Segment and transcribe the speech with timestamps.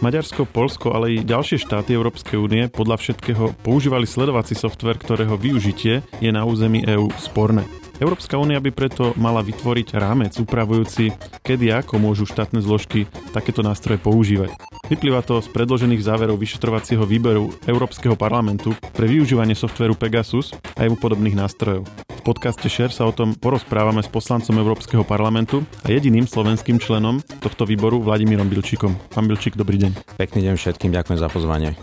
[0.00, 6.00] Maďarsko, Polsko, ale i ďalšie štáty Európskej únie podľa všetkého používali sledovací software, ktorého využitie
[6.24, 7.79] je na území EÚ sporné.
[8.00, 11.12] Európska únia by preto mala vytvoriť rámec upravujúci,
[11.44, 13.04] kedy ako môžu štátne zložky
[13.36, 14.56] takéto nástroje používať.
[14.88, 20.96] Vyplýva to z predložených záverov vyšetrovacieho výberu Európskeho parlamentu pre využívanie softveru Pegasus a jeho
[20.96, 21.84] podobných nástrojov.
[22.08, 27.20] V podcaste Share sa o tom porozprávame s poslancom Európskeho parlamentu a jediným slovenským členom
[27.44, 28.96] tohto výboru Vladimírom Bilčíkom.
[29.12, 30.16] Pán Bilčík, dobrý deň.
[30.16, 31.76] Pekný deň všetkým, ďakujem za pozvanie.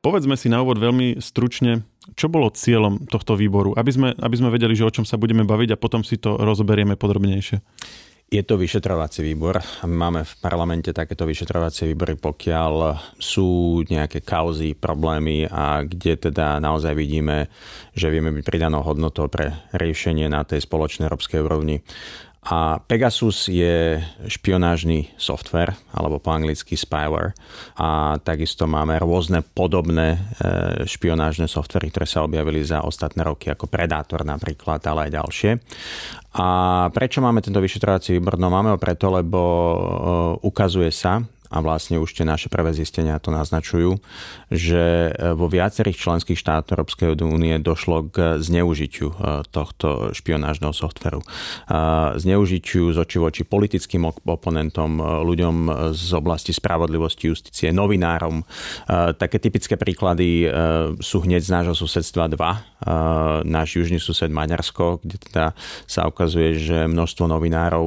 [0.00, 1.84] Povedzme si na úvod veľmi stručne,
[2.16, 5.44] čo bolo cieľom tohto výboru, aby sme, aby sme vedeli, že o čom sa budeme
[5.44, 7.60] baviť a potom si to rozoberieme podrobnejšie.
[8.30, 9.58] Je to vyšetrovací výbor.
[9.84, 12.72] Máme v parlamente takéto vyšetrovacie výbory, pokiaľ
[13.18, 17.50] sú nejaké kauzy, problémy a kde teda naozaj vidíme,
[17.92, 21.82] že vieme byť pridanou hodnotou pre riešenie na tej spoločnej európskej úrovni.
[22.40, 27.36] A Pegasus je špionážny software, alebo po anglicky spyware.
[27.76, 30.18] A takisto máme rôzne podobné e,
[30.88, 35.50] špionážne softvery, ktoré sa objavili za ostatné roky, ako Predator napríklad, ale aj ďalšie.
[36.40, 36.46] A
[36.88, 38.40] prečo máme tento vyšetrovací výbor?
[38.40, 39.78] No máme ho preto, lebo e,
[40.40, 41.20] ukazuje sa,
[41.50, 43.98] a vlastne už tie naše prvé zistenia to naznačujú,
[44.54, 51.18] že e, vo viacerých členských štátoch Európskej únie došlo k zneužitiu e, tohto špionážneho softveru.
[51.18, 51.26] E,
[52.22, 58.46] zneužitiu z oči voči politickým oponentom, ľuďom z oblasti spravodlivosti, justície, novinárom.
[59.18, 60.46] Také typické príklady
[61.02, 62.62] sú hneď z nášho susedstva dva.
[63.42, 65.46] Náš južný sused Maďarsko, kde teda
[65.88, 67.86] sa ukazuje, že množstvo novinárov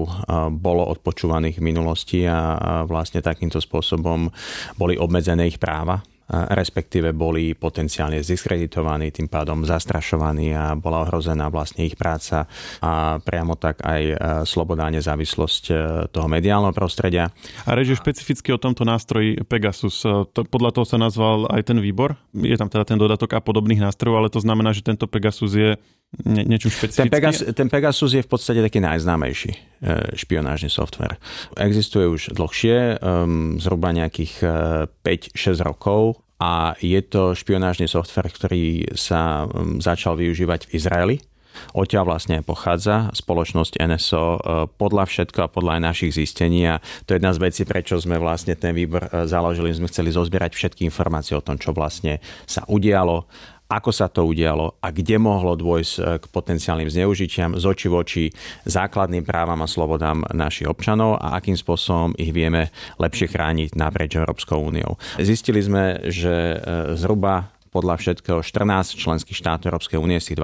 [0.57, 4.33] bolo odpočúvaných v minulosti a vlastne takým takýmto spôsobom
[4.81, 6.01] boli obmedzené ich práva
[6.33, 12.47] respektíve boli potenciálne zdiskreditovaní, tým pádom zastrašovaní a bola ohrozená vlastne ich práca
[12.79, 14.15] a priamo tak aj e,
[14.47, 15.73] sloboda a nezávislosť e,
[16.09, 17.29] toho mediálneho prostredia.
[17.67, 19.99] A reže špecificky o tomto nástroji Pegasus.
[20.07, 22.15] E, to, podľa toho sa nazval aj ten výbor.
[22.31, 25.75] Je tam teda ten dodatok a podobných nástrojov, ale to znamená, že tento Pegasus je
[26.21, 27.09] nie, niečo špecifické?
[27.09, 29.57] Ten, Pegas, ten Pegasus je v podstate taký najznámejší e,
[30.13, 31.17] špionážny software.
[31.57, 34.45] Existuje už dlhšie, um, zhruba nejakých
[35.01, 39.49] 5-6 e, rokov a je to špionážny software, ktorý sa
[39.81, 41.17] začal využívať v Izraeli.
[41.77, 44.37] Odtiaľ vlastne pochádza spoločnosť NSO e,
[44.73, 48.21] podľa všetko a podľa aj našich zistení a to je jedna z vecí, prečo sme
[48.21, 49.73] vlastne ten výbor založili.
[49.73, 53.29] Sme chceli zozbierať všetky informácie o tom, čo vlastne sa udialo,
[53.71, 58.23] ako sa to udialo a kde mohlo dôjsť eh, k potenciálnym zneužitiam z oči voči
[58.67, 64.59] základným právam a slobodám našich občanov a akým spôsobom ich vieme lepšie chrániť naprieč Európskou
[64.59, 64.99] úniou.
[65.21, 66.59] Zistili sme, že eh,
[66.97, 70.37] zhruba podľa všetkého 14 členských štátov Európskej únie z tých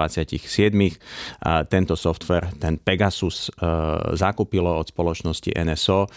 [0.66, 1.70] 27.
[1.70, 3.70] Tento software, ten Pegasus, e,
[4.18, 6.10] zakúpilo od spoločnosti NSO.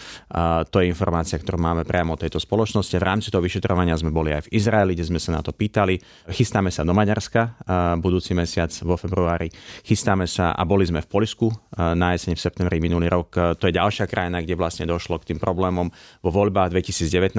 [0.65, 2.97] To je informácia, ktorú máme priamo od tejto spoločnosti.
[2.97, 6.01] V rámci toho vyšetrovania sme boli aj v Izraeli, kde sme sa na to pýtali.
[6.33, 7.61] Chystáme sa do Maďarska
[8.01, 9.53] budúci mesiac vo februári.
[9.85, 13.59] Chystáme sa a boli sme v Polisku na jeseň v septembri minulý rok.
[13.59, 15.91] To je ďalšia krajina, kde vlastne došlo k tým problémom
[16.23, 17.35] vo voľbách 2019,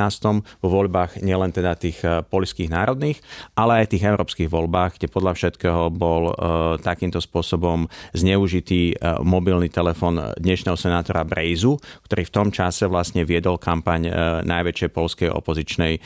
[0.60, 3.18] vo voľbách nielen teda tých e, poliských národných,
[3.56, 6.34] ale aj tých európskych voľbách, kde podľa všetkého bol e,
[6.82, 13.56] takýmto spôsobom zneužitý e, mobilný telefon dnešného senátora Brejzu, ktorý v tom čase vlastne viedol
[13.56, 14.12] kampaň e,
[14.44, 15.96] najväčšej polskej opozičnej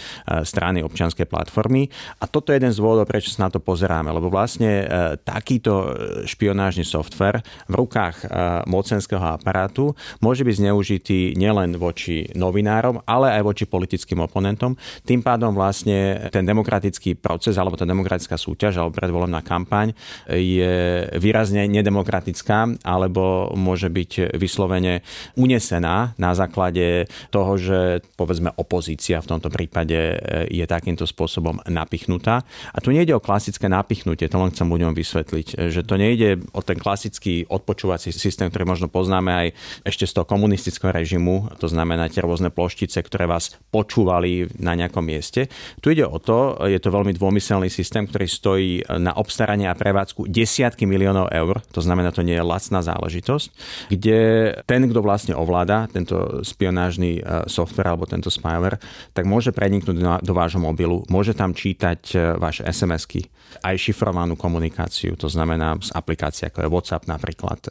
[0.44, 1.88] strany občianskej platformy.
[2.20, 4.84] A toto je jeden z dôvodov, prečo sa na to pozeráme, lebo vlastne
[5.24, 5.94] takýto
[6.28, 8.28] špionážny software v rukách
[8.68, 14.76] mocenského aparátu môže byť zneužitý nielen voči novinárom, ale aj voči politickým oponentom.
[15.06, 19.96] Tým pádom vlastne ten demokratický proces proces alebo tá demokratická súťaž alebo predvolebná kampaň
[20.28, 25.00] je výrazne nedemokratická alebo môže byť vyslovene
[25.40, 30.20] unesená na základe toho, že povedzme opozícia v tomto prípade
[30.52, 32.44] je takýmto spôsobom napichnutá.
[32.76, 36.60] A tu nejde o klasické napichnutie, to len chcem ľuďom vysvetliť, že to nejde o
[36.60, 39.48] ten klasický odpočúvací systém, ktorý možno poznáme aj
[39.88, 45.00] ešte z toho komunistického režimu, to znamená tie rôzne ploštice, ktoré vás počúvali na nejakom
[45.00, 45.48] mieste.
[45.80, 49.78] Tu ide o to, je to veľmi dômyslné priemyselný systém, ktorý stojí na obstaranie a
[49.78, 53.46] prevádzku desiatky miliónov eur, to znamená, to nie je lacná záležitosť,
[53.94, 54.18] kde
[54.66, 58.82] ten, kto vlastne ovláda tento spionážny e, software alebo tento spyware,
[59.14, 63.30] tak môže preniknúť do vášho mobilu, môže tam čítať e, vaše SMS-ky,
[63.62, 67.70] aj šifrovanú komunikáciu, to znamená z aplikácie ako je WhatsApp napríklad.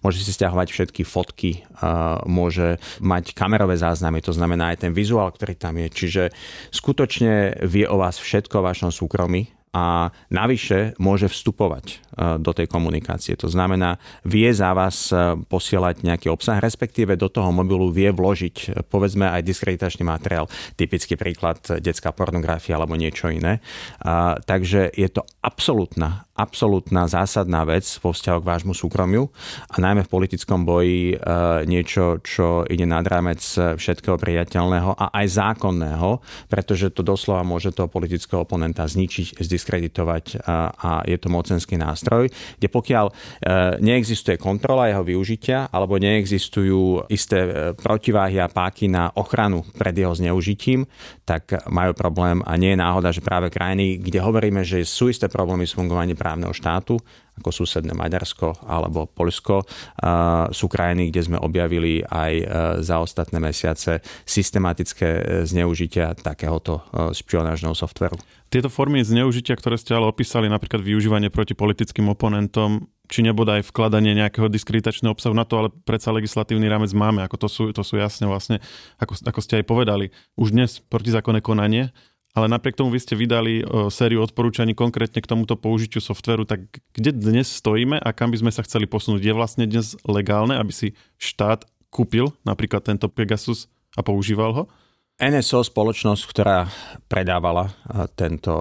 [0.00, 1.60] môže si stiahovať všetky fotky,
[2.24, 5.88] môže mať kamerové záznamy, to znamená aj ten vizuál, ktorý tam je.
[5.92, 6.22] Čiže
[6.72, 11.96] skutočne vie o vás všetko, o vašom súkromí a navyše môže vstupovať e,
[12.38, 13.34] do tej komunikácie.
[13.42, 18.56] To znamená, vie za vás e, posielať nejaký obsah, respektíve do toho mobilu vie vložiť
[18.70, 20.46] e, povedzme aj diskreditačný materiál,
[20.78, 23.58] typický príklad detská pornografia alebo niečo iné.
[24.46, 29.30] Takže je to absolútna, absolútna zásadná vec vo vzťahu k vášmu súkromiu
[29.70, 31.14] a najmä v politickom boji
[31.66, 36.18] niečo, čo ide nad rámec všetkého priateľného a aj zákonného,
[36.50, 42.26] pretože to doslova môže toho politického oponenta zničiť, zdiskreditovať a, a je to mocenský nástroj,
[42.58, 43.12] kde pokiaľ e,
[43.78, 50.14] neexistuje kontrola jeho využitia alebo neexistujú isté e, protiváhy a páky na ochranu pred jeho
[50.14, 50.86] zneužitím,
[51.22, 55.30] tak majú problém a nie je náhoda, že práve krajiny, kde hovoríme, že sú isté
[55.30, 56.96] problémy s fungovaním právneho štátu,
[57.36, 59.68] ako susedné Maďarsko alebo Polsko,
[60.48, 62.44] sú krajiny, kde sme objavili aj e,
[62.80, 66.80] za ostatné mesiace systematické zneužitia takéhoto
[67.12, 68.16] špionážneho softveru.
[68.48, 73.68] Tieto formy zneužitia, ktoré ste ale opísali, napríklad využívanie proti politickým oponentom, či nebude aj
[73.68, 77.82] vkladanie nejakého diskreditačného obsahu na to, ale predsa legislatívny rámec máme, ako to sú, to
[77.84, 78.64] sú jasne vlastne,
[78.96, 81.92] ako, ako ste aj povedali, už dnes protizákonné konanie,
[82.34, 86.66] ale napriek tomu vy ste vydali o, sériu odporúčaní konkrétne k tomuto použitiu softveru, tak
[86.90, 89.22] kde dnes stojíme a kam by sme sa chceli posunúť?
[89.22, 90.88] Je vlastne dnes legálne, aby si
[91.22, 91.62] štát
[91.94, 94.62] kúpil napríklad tento Pegasus a používal ho?
[95.14, 96.66] NSO spoločnosť, ktorá
[97.06, 97.70] predávala
[98.18, 98.52] tento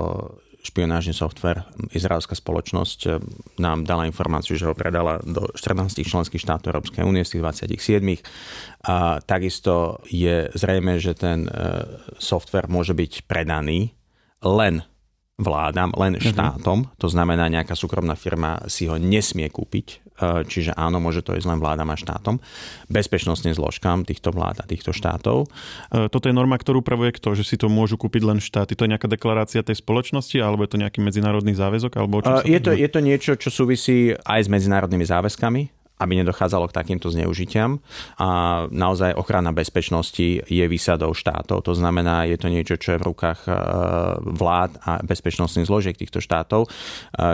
[0.63, 3.09] špionážny software, izraelská spoločnosť e,
[3.59, 7.43] nám dala informáciu, že ho predala do 14 členských štátov Európskej únie z tých
[7.75, 8.87] 27.
[8.87, 11.51] A takisto je zrejme, že ten e,
[12.15, 13.91] software môže byť predaný
[14.39, 14.87] len
[15.35, 16.23] vládam, len mhm.
[16.31, 16.87] štátom.
[16.95, 21.59] To znamená, nejaká súkromná firma si ho nesmie kúpiť čiže áno, môže to ísť len
[21.59, 22.37] vládam a štátom,
[22.89, 25.49] bezpečnostným zložkám týchto vlád a týchto štátov.
[25.89, 27.33] E, toto je norma, ktorú upravuje kto?
[27.33, 28.77] Že si to môžu kúpiť len štáty?
[28.77, 31.97] To je nejaká deklarácia tej spoločnosti alebo je to nejaký medzinárodný záväzok?
[31.97, 36.67] Alebo uh, je, to, je to niečo, čo súvisí aj s medzinárodnými záväzkami aby nedochádzalo
[36.69, 37.79] k takýmto zneužitiam.
[38.17, 41.63] A naozaj ochrana bezpečnosti je výsadou štátov.
[41.63, 43.51] To znamená, je to niečo, čo je v rukách e,
[44.25, 46.65] vlád a bezpečnostných zložiek týchto štátov.
[46.65, 46.69] E,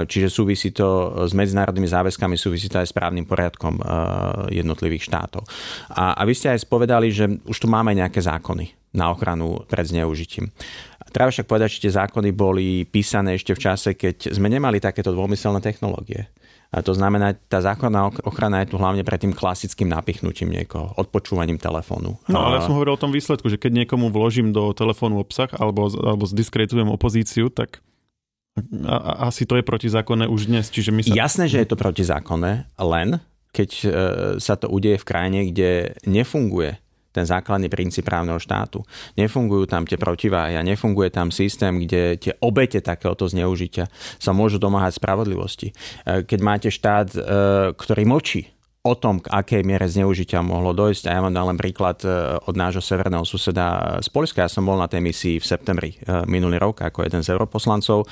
[0.05, 3.83] čiže súvisí to s medzinárodnými záväzkami, súvisí to aj s právnym poriadkom e,
[4.59, 5.47] jednotlivých štátov.
[5.95, 9.85] A, a vy ste aj spovedali, že už tu máme nejaké zákony na ochranu pred
[9.85, 10.49] zneužitím.
[11.09, 15.09] Treba však povedať, že tie zákony boli písané ešte v čase, keď sme nemali takéto
[15.09, 16.29] dômyselné technológie.
[16.69, 21.57] A to znamená, tá zákonná ochrana je tu hlavne pred tým klasickým napichnutím niekoho, odpočúvaním
[21.57, 22.21] telefónu.
[22.29, 25.49] No ale ja som hovoril o tom výsledku, že keď niekomu vložím do telefónu obsah
[25.57, 27.81] alebo, alebo zdiskreditujem opozíciu, tak
[28.85, 30.69] a, a, asi to je protizákonné už dnes.
[30.69, 31.17] Čiže my sa...
[31.17, 33.17] Jasné, že je to protizákonné, len
[33.49, 33.87] keď e,
[34.37, 36.77] sa to udeje v krajine, kde nefunguje
[37.19, 38.87] ten základný princíp právneho štátu.
[39.19, 44.95] Nefungujú tam tie protiváhy nefunguje tam systém, kde tie obete takéhoto zneužitia sa môžu domáhať
[44.95, 45.75] spravodlivosti.
[46.07, 47.19] E, keď máte štát, e,
[47.75, 51.11] ktorý mlčí o tom, k akej miere zneužitia mohlo dojsť.
[51.11, 54.47] A ja vám dám len príklad e, od nášho severného suseda z Polska.
[54.47, 58.07] Ja som bol na tej misii v septembri e, minulý rok ako jeden z europoslancov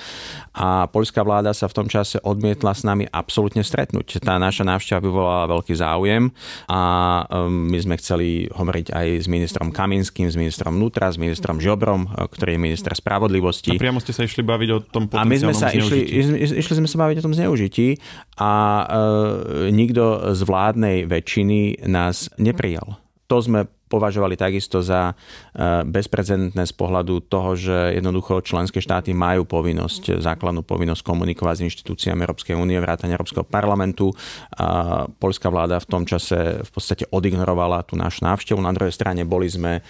[0.51, 4.19] a polská vláda sa v tom čase odmietla s nami absolútne stretnúť.
[4.19, 6.35] Tá naša návšteva vyvolala veľký záujem
[6.67, 6.81] a
[7.23, 12.11] e, my sme chceli hovoriť aj s ministrom Kaminským, s ministrom vnútra, s ministrom Žobrom,
[12.11, 13.71] ktorý je minister spravodlivosti.
[13.71, 16.03] A priamo ste sa išli baviť o tom A my sme sa išli,
[16.43, 18.03] išli sme sa baviť o tom zneužití
[18.35, 18.51] a
[18.83, 22.97] e, nikto z vlády vládnej väčšiny nás neprijal.
[23.29, 29.47] To sme považovali takisto za e, bezprecedentné z pohľadu toho, že jednoducho členské štáty majú
[29.47, 34.11] povinnosť, základnú povinnosť komunikovať s inštitúciami Európskej únie, vrátane Európskeho parlamentu.
[34.59, 38.59] A polská vláda v tom čase v podstate odignorovala tú našu návštevu.
[38.59, 39.81] Na druhej strane boli sme e,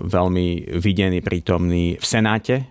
[0.00, 2.64] veľmi videní, prítomní v Senáte, e,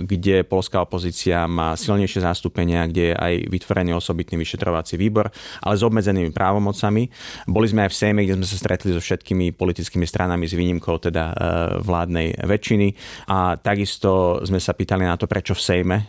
[0.00, 5.28] kde polská opozícia má silnejšie zastúpenia, kde je aj vytvorený osobitný vyšetrovací výbor,
[5.60, 7.12] ale s obmedzenými právomocami.
[7.44, 11.02] Boli sme aj v Sejme, kde sme sa stretli so všetkými politickými stranami s výnimkou
[11.02, 11.34] teda e,
[11.82, 12.88] vládnej väčšiny.
[13.28, 16.04] A takisto sme sa pýtali na to, prečo v Sejme, e,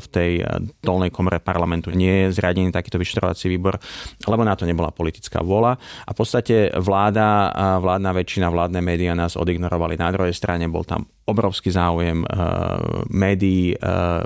[0.00, 0.44] v tej e,
[0.80, 3.76] dolnej komore parlamentu nie je zriadený takýto vyšetrovací výbor,
[4.24, 5.76] lebo na to nebola politická vôľa.
[5.78, 10.00] A v podstate vláda, vládna väčšina, vládne médiá nás odignorovali.
[10.00, 12.24] Na druhej strane bol tam obrovský záujem
[13.08, 13.76] médií,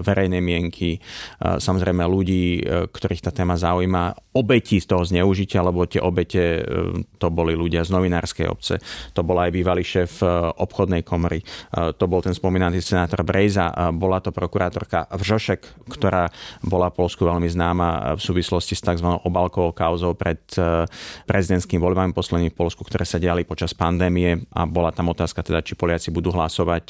[0.03, 0.99] verejnej mienky,
[1.39, 6.63] samozrejme ľudí, ktorých tá téma zaujíma, obetí z toho zneužitia, lebo tie obete
[7.19, 8.79] to boli ľudia z novinárskej obce.
[9.15, 10.23] To bol aj bývalý šéf
[10.59, 11.43] obchodnej komory.
[11.75, 13.71] To bol ten spomínaný senátor Brejza.
[13.95, 16.31] Bola to prokurátorka Vžošek, ktorá
[16.63, 19.07] bola v Polsku veľmi známa v súvislosti s tzv.
[19.27, 20.87] obalkovou kauzou pred e,
[21.29, 25.61] prezidentským voľbami posledným v Polsku, ktoré sa diali počas pandémie a bola tam otázka teda,
[25.63, 26.88] či Poliaci budú hlasovať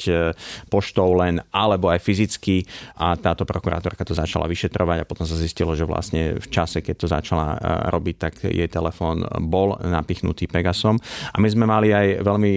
[0.69, 2.63] poštou len, alebo aj fyzicky
[2.95, 6.95] a táto prokurátorka to začala vyšetrovať a potom sa zistilo, že vlastne v čase, keď
[6.95, 7.57] to začala
[7.89, 11.01] robiť, tak jej telefón bol napichnutý Pegasom.
[11.33, 12.53] A my sme mali aj veľmi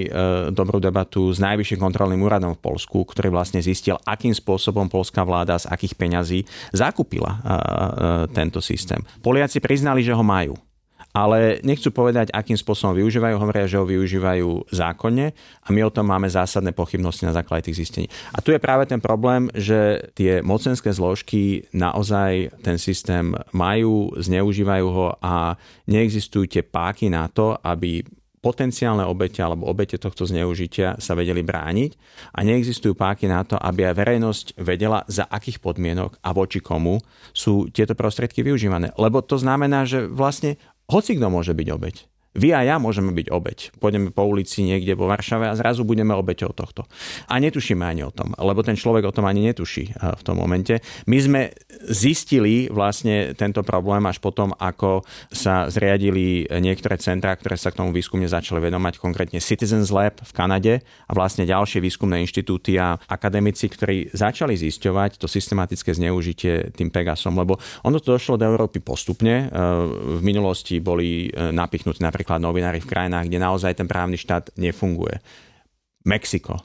[0.52, 5.56] dobrú debatu s najvyšším kontrolným úradom v Polsku, ktorý vlastne zistil, akým spôsobom polská vláda
[5.58, 6.40] z akých peňazí
[6.74, 7.38] zakúpila
[8.34, 9.00] tento systém.
[9.22, 10.58] Poliaci priznali, že ho majú
[11.12, 16.08] ale nechcú povedať, akým spôsobom využívajú, hovoria, že ho využívajú zákonne a my o tom
[16.08, 18.08] máme zásadné pochybnosti na základe tých zistení.
[18.32, 24.86] A tu je práve ten problém, že tie mocenské zložky naozaj ten systém majú, zneužívajú
[24.88, 28.00] ho a neexistujú tie páky na to, aby
[28.42, 31.94] potenciálne obete alebo obete tohto zneužitia sa vedeli brániť
[32.34, 36.98] a neexistujú páky na to, aby aj verejnosť vedela, za akých podmienok a voči komu
[37.30, 38.98] sú tieto prostriedky využívané.
[38.98, 40.58] Lebo to znamená, že vlastne
[40.90, 41.96] hoci môže byť obeď.
[42.32, 43.58] Vy a ja môžeme byť obeď.
[43.76, 46.88] Pôjdeme po ulici niekde vo Varšave a zrazu budeme obeťou tohto.
[47.28, 50.40] A netušíme ani o tom, lebo ten človek o tom ani netuší eh, v tom
[50.40, 50.80] momente.
[51.04, 51.40] My sme
[51.84, 57.92] zistili vlastne tento problém až potom, ako sa zriadili niektoré centrá, ktoré sa k tomu
[57.92, 63.68] výskumne začali vedomať, konkrétne Citizens Lab v Kanade a vlastne ďalšie výskumné inštitúty a akademici,
[63.68, 69.46] ktorí začali zisťovať to systematické zneužitie tým Pegasom, lebo ono to došlo do Európy postupne.
[69.46, 69.58] Eh,
[70.16, 74.54] v minulosti boli eh, napichnutí napríklad napríklad novinári v krajinách, kde naozaj ten právny štát
[74.54, 75.18] nefunguje.
[76.06, 76.62] Mexiko,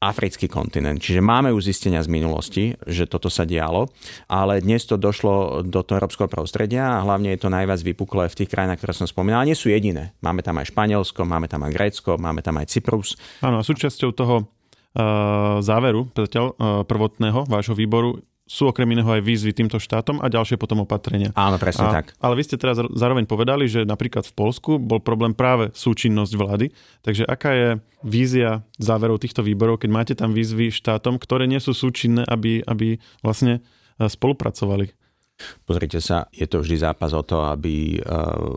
[0.00, 0.96] africký kontinent.
[0.96, 3.92] Čiže máme už zistenia z minulosti, že toto sa dialo,
[4.32, 8.38] ale dnes to došlo do toho európskeho prostredia a hlavne je to najviac vypuklé v
[8.40, 9.44] tých krajinách, ktoré som spomínal.
[9.44, 10.16] Nie sú jediné.
[10.24, 13.20] Máme tam aj Španielsko, máme tam aj Grécko, máme tam aj Cyprus.
[13.44, 16.56] Áno, a súčasťou toho uh, záveru zatiaľ, uh,
[16.88, 21.32] prvotného vášho výboru sú okrem iného aj výzvy týmto štátom a ďalšie potom opatrenia.
[21.32, 22.12] Áno, presne a, tak.
[22.20, 26.66] Ale vy ste teraz zároveň povedali, že napríklad v Polsku bol problém práve súčinnosť vlády.
[27.00, 27.68] Takže aká je
[28.04, 33.00] vízia záverov týchto výborov, keď máte tam výzvy štátom, ktoré nie sú súčinné, aby, aby
[33.24, 33.64] vlastne
[33.96, 34.92] e, spolupracovali?
[35.66, 38.00] Pozrite sa, je to vždy zápas o to, aby e,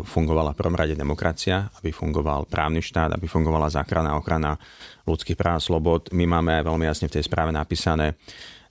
[0.06, 4.60] fungovala v prvom rade demokracia, aby fungoval právny štát, aby fungovala záchranná ochrana
[5.08, 6.12] ľudských práv a slobod.
[6.14, 8.20] My máme aj veľmi jasne v tej správe napísané,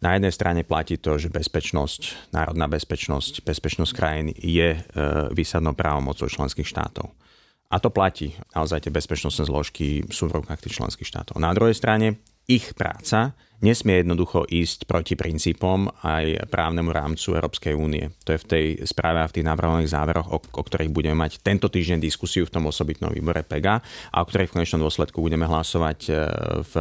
[0.06, 4.80] na jednej strane platí to, že bezpečnosť, národná bezpečnosť, bezpečnosť krajín je e,
[5.34, 7.10] výsadnou právomocou členských štátov.
[7.66, 8.38] A to platí.
[8.54, 11.42] Naozaj tie bezpečnostné zložky sú v rukách tých členských štátov.
[11.42, 13.34] Na druhej strane ich práca
[13.64, 18.12] nesmie jednoducho ísť proti princípom aj právnemu rámcu Európskej únie.
[18.28, 21.40] To je v tej správe a v tých návrhových záveroch, o, o ktorých budeme mať
[21.40, 23.80] tento týždeň diskusiu v tom osobitnom výbore PEGA
[24.12, 26.12] a o ktorej v konečnom dôsledku budeme hlasovať e,
[26.68, 26.74] v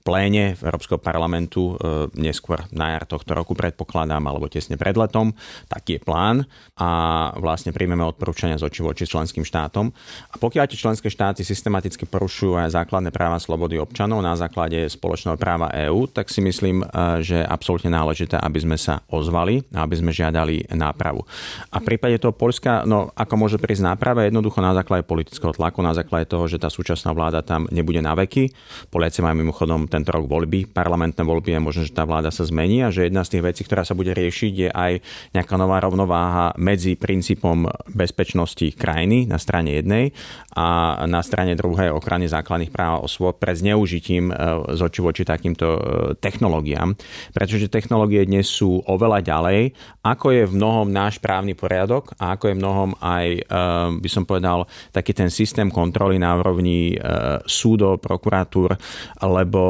[0.00, 5.36] pléne Európskeho parlamentu e, neskôr na jar tohto roku predpokladám, alebo tesne pred letom.
[5.68, 6.36] Taký je plán
[6.80, 6.88] a
[7.36, 9.92] vlastne príjmeme odporúčania z oči voči členským štátom.
[10.32, 15.36] A pokiaľ tie členské štáty systematicky porušujú aj základné práva slobody občanov na základe spoločného
[15.36, 16.86] práva EÚ, tak si myslím,
[17.20, 21.26] že absolútne náležité, aby sme sa ozvali a aby sme žiadali nápravu.
[21.74, 25.82] A v prípade toho Polska, no ako môže prísť náprava, jednoducho na základe politického tlaku,
[25.82, 28.54] na základe toho, že tá súčasná vláda tam nebude na veky.
[28.94, 32.86] Poliaci majú mimochodom tento rok voľby, parlamentné voľby a možno, že tá vláda sa zmení
[32.86, 34.92] a že jedna z tých vecí, ktorá sa bude riešiť, je aj
[35.34, 40.14] nejaká nová rovnováha medzi princípom bezpečnosti krajiny na strane jednej
[40.54, 44.36] a na strane druhej ochrany základných práv osôb pre zneužitím eh,
[44.76, 45.80] z oči voči takýmto eh,
[46.12, 46.92] technológiám,
[47.32, 49.72] pretože technológie dnes sú oveľa ďalej,
[50.04, 54.28] ako je v mnohom náš právny poriadok a ako je mnohom aj, eh, by som
[54.28, 58.76] povedal, taký ten systém kontroly na úrovni eh, súdov, prokuratúr,
[59.24, 59.62] lebo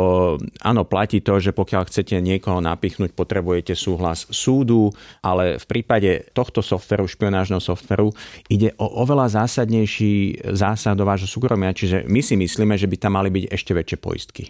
[0.61, 4.91] áno, platí to, že pokiaľ chcete niekoho napichnúť, potrebujete súhlas súdu,
[5.23, 8.11] ale v prípade tohto softveru, špionážneho softveru,
[8.50, 13.14] ide o oveľa zásadnejší zásah do vášho súkromia, čiže my si myslíme, že by tam
[13.21, 14.45] mali byť ešte väčšie poistky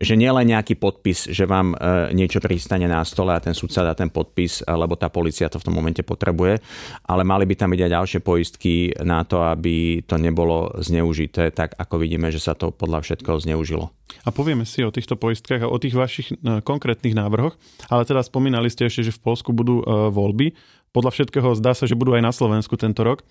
[0.00, 3.92] že nielen nejaký podpis, že vám e, niečo pristane na stole a ten sudca dá
[3.92, 6.56] ten podpis, e, lebo tá policia to v tom momente potrebuje,
[7.04, 11.76] ale mali by tam byť aj ďalšie poistky na to, aby to nebolo zneužité, tak
[11.76, 13.92] ako vidíme, že sa to podľa všetkého zneužilo.
[14.24, 17.60] A povieme si o týchto poistkách a o tých vašich e, konkrétnych návrhoch,
[17.92, 20.56] ale teda spomínali ste ešte, že v Polsku budú voľby.
[20.90, 23.22] Podľa všetkého zdá sa, že budú aj na Slovensku tento rok.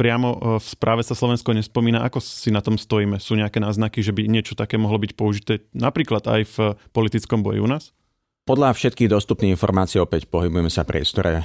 [0.00, 2.00] Priamo e, v správe sa Slovensko nespomína.
[2.08, 3.20] Ako si na tom stojíme?
[3.20, 6.56] Sú nejaké náznaky, že by niečo také mohlo byť použité napríklad aj v
[6.96, 7.92] politickom boji u nás?
[8.46, 11.42] Podľa všetkých dostupných informácií opäť pohybujeme sa v priestore e,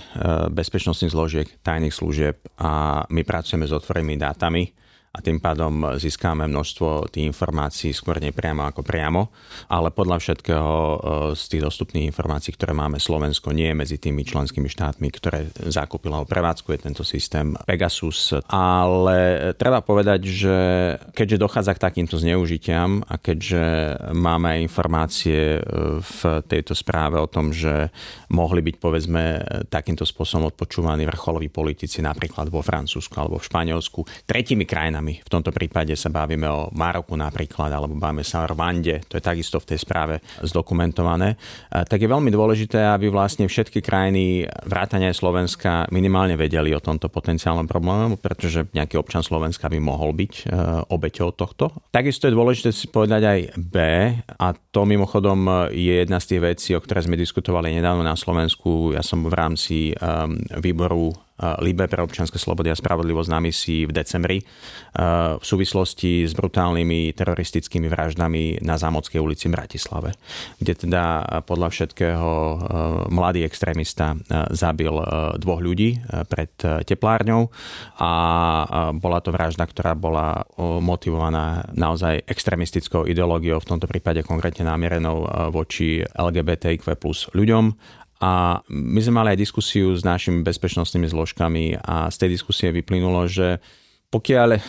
[0.56, 4.64] bezpečnostných zložiek, tajných služieb a my pracujeme s otvorenými dátami
[5.12, 9.28] a tým pádom získame množstvo tých informácií skôr nepriamo ako priamo,
[9.68, 10.96] ale podľa všetkého e,
[11.36, 16.24] z tých dostupných informácií, ktoré máme, Slovensko nie je medzi tými členskými štátmi, ktoré zakúpilo
[16.24, 18.40] prevádzkuje tento systém Pegasus.
[18.48, 20.58] Ale treba povedať, že
[21.12, 23.64] keďže dochádza k takýmto zneužitiam a keďže
[24.16, 25.62] máme informácie e,
[26.00, 27.92] v tejto správe o tom, že
[28.32, 29.24] mohli byť povedzme
[29.68, 35.26] takýmto spôsobom odpočúvaní vrcholoví politici napríklad vo Francúzsku alebo v Španielsku, tretimi krajinami krajinami.
[35.26, 39.24] V tomto prípade sa bavíme o Maroku napríklad, alebo bavíme sa o Rwande, to je
[39.24, 41.36] takisto v tej správe zdokumentované.
[41.72, 47.66] Tak je veľmi dôležité, aby vlastne všetky krajiny vrátane Slovenska minimálne vedeli o tomto potenciálnom
[47.66, 50.44] problému, pretože nejaký občan Slovenska by mohol byť e,
[50.92, 51.74] obeťou tohto.
[51.90, 53.76] Takisto je dôležité si povedať aj B,
[54.38, 58.94] a to mimochodom je jedna z tých vecí, o ktorej sme diskutovali nedávno na Slovensku.
[58.94, 61.16] Ja som v rámci um, výboru
[61.62, 64.38] Libe pre občianske slobody a spravodlivosť na misii v decembri
[65.38, 70.14] v súvislosti s brutálnymi teroristickými vraždami na Zámodskej ulici v Bratislave,
[70.62, 71.04] kde teda
[71.50, 72.30] podľa všetkého
[73.10, 74.14] mladý extrémista
[74.54, 74.94] zabil
[75.42, 75.98] dvoch ľudí
[76.30, 77.50] pred teplárňou.
[77.98, 78.12] A
[78.98, 86.06] bola to vražda, ktorá bola motivovaná naozaj extrémistickou ideológiou, v tomto prípade konkrétne namierenou voči
[86.06, 87.74] LGBTIQ plus ľuďom
[88.22, 93.26] a my sme mali aj diskusiu s našimi bezpečnostnými zložkami a z tej diskusie vyplynulo,
[93.26, 93.58] že
[94.12, 94.60] pokiaľ uh,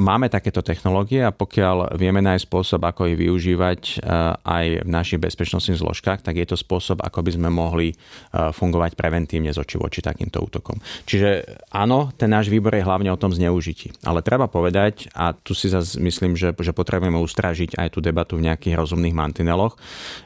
[0.00, 5.20] máme takéto technológie a pokiaľ vieme nájsť spôsob, ako ich využívať uh, aj v našich
[5.20, 9.76] bezpečnostných zložkách, tak je to spôsob, ako by sme mohli uh, fungovať preventívne z oči
[9.76, 10.80] voči takýmto útokom.
[11.04, 13.92] Čiže áno, ten náš výbor je hlavne o tom zneužití.
[14.08, 18.40] Ale treba povedať, a tu si zase myslím, že, že potrebujeme ustražiť aj tú debatu
[18.40, 19.76] v nejakých rozumných mantineloch,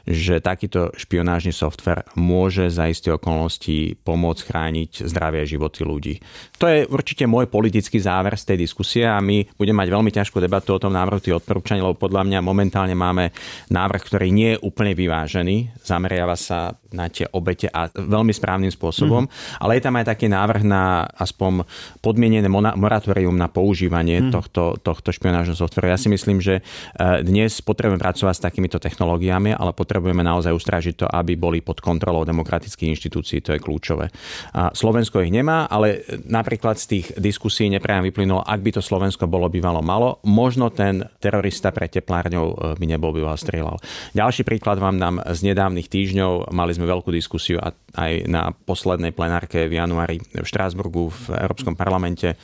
[0.07, 6.15] že takýto špionážny software môže za isté okolnosti pomôcť chrániť zdravie a životy ľudí.
[6.63, 10.13] To je určite môj politický záver záver z tej diskusie a my budeme mať veľmi
[10.13, 13.33] ťažkú debatu o tom návrhu tých odporúčaní, lebo podľa mňa momentálne máme
[13.73, 19.25] návrh, ktorý nie je úplne vyvážený, zameriava sa na tie obete a veľmi správnym spôsobom,
[19.27, 19.59] mm.
[19.63, 21.63] ale je tam aj taký návrh na aspoň
[22.03, 24.31] podmienené moratórium na používanie mm.
[24.31, 25.91] tohto, tohto špionážneho softveru.
[25.91, 31.05] Ja si myslím, že e, dnes potrebujeme pracovať s takýmito technológiami, ale potrebujeme naozaj ustrážiť
[31.05, 34.11] to, aby boli pod kontrolou demokratických inštitúcií, to je kľúčové.
[34.55, 39.25] A Slovensko ich nemá, ale napríklad z tých diskusí nepriam vyplynulo, ak by to Slovensko
[39.31, 43.79] bolo bývalo malo, možno ten terorista pre teplárňou e, by nebol býval strieľal.
[44.17, 46.51] Ďalší príklad vám dám z nedávnych týždňov.
[46.51, 47.59] Mali sme veľkú diskusiu
[47.95, 52.33] aj na poslednej plenárke v januári v Štrásburgu v Európskom parlamente.
[52.33, 52.35] E,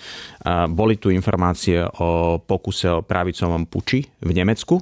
[0.69, 4.81] boli tu informácie o pokuse o pravicovom puči v Nemecku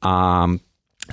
[0.00, 0.46] a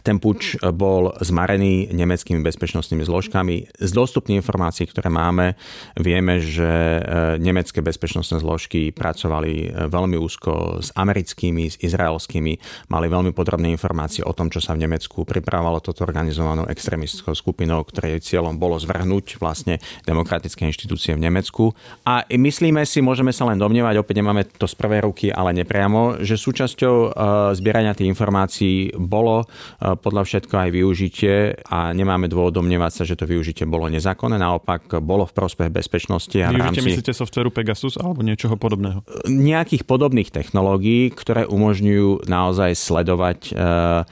[0.02, 3.56] ten puč bol zmarený nemeckými bezpečnostnými zložkami.
[3.78, 5.58] Z dostupných informácií, ktoré máme,
[5.98, 7.02] vieme, že e,
[7.42, 12.54] nemecké bezpečnostné zložky pracovali e, veľmi úzko s americkými, s izraelskými,
[12.92, 17.82] mali veľmi podrobné informácie o tom, čo sa v Nemecku pripravovalo toto organizovanou extrémistickou skupinou,
[17.86, 21.74] ktorej cieľom bolo zvrhnúť vlastne demokratické inštitúcie v Nemecku.
[22.06, 26.22] A myslíme si, môžeme sa len domnievať, opäť nemáme to z prvej ruky, ale nepriamo,
[26.22, 27.10] že súčasťou e,
[27.58, 29.48] zbierania tých informácií bolo
[29.96, 31.36] podľa všetko aj využitie
[31.72, 36.36] a nemáme dôvod domnievať sa, že to využitie bolo nezákonné, naopak bolo v prospech bezpečnosti.
[36.44, 36.90] A využitie rámci...
[36.92, 39.06] myslíte softveru Pegasus alebo niečoho podobného?
[39.30, 44.04] Nejakých podobných technológií, ktoré umožňujú naozaj sledovať eh,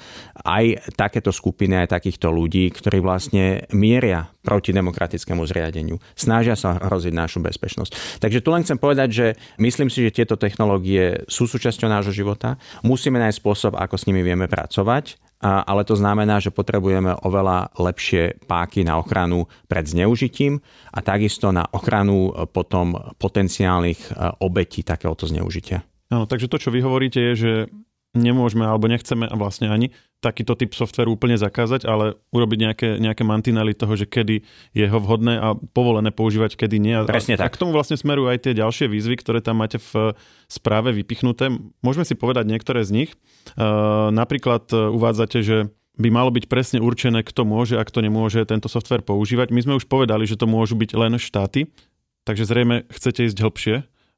[0.46, 5.98] aj takéto skupiny, aj takýchto ľudí, ktorí vlastne mieria proti demokratickému zriadeniu.
[6.14, 8.22] Snažia sa hroziť našu bezpečnosť.
[8.22, 12.62] Takže tu len chcem povedať, že myslím si, že tieto technológie sú súčasťou nášho života.
[12.86, 18.41] Musíme nájsť spôsob, ako s nimi vieme pracovať ale to znamená, že potrebujeme oveľa lepšie
[18.49, 25.29] páky na ochranu pred zneužitím a takisto na ochranu e, potom potenciálnych e, obetí takéhoto
[25.29, 25.86] zneužitia.
[26.10, 27.51] Áno, takže to, čo vy hovoríte, je, že
[28.15, 29.91] nemôžeme alebo nechceme a vlastne ani
[30.23, 34.41] takýto typ softveru úplne zakázať, ale urobiť nejaké, nejaké mantinely toho, že kedy
[34.73, 36.95] je ho vhodné a povolené používať, kedy nie.
[37.06, 37.45] Presne a, tak.
[37.45, 40.17] A k tomu vlastne smerujú aj tie ďalšie výzvy, ktoré tam máte v
[40.49, 41.54] správe vypichnuté.
[41.86, 43.10] Môžeme si povedať niektoré z nich.
[43.54, 45.58] Uh, napríklad e, uvádzate, že
[45.95, 49.54] by malo byť presne určené, kto môže a kto nemôže tento software používať.
[49.54, 51.71] My sme už povedali, že to môžu byť len štáty,
[52.28, 53.75] takže zrejme chcete ísť hĺbšie.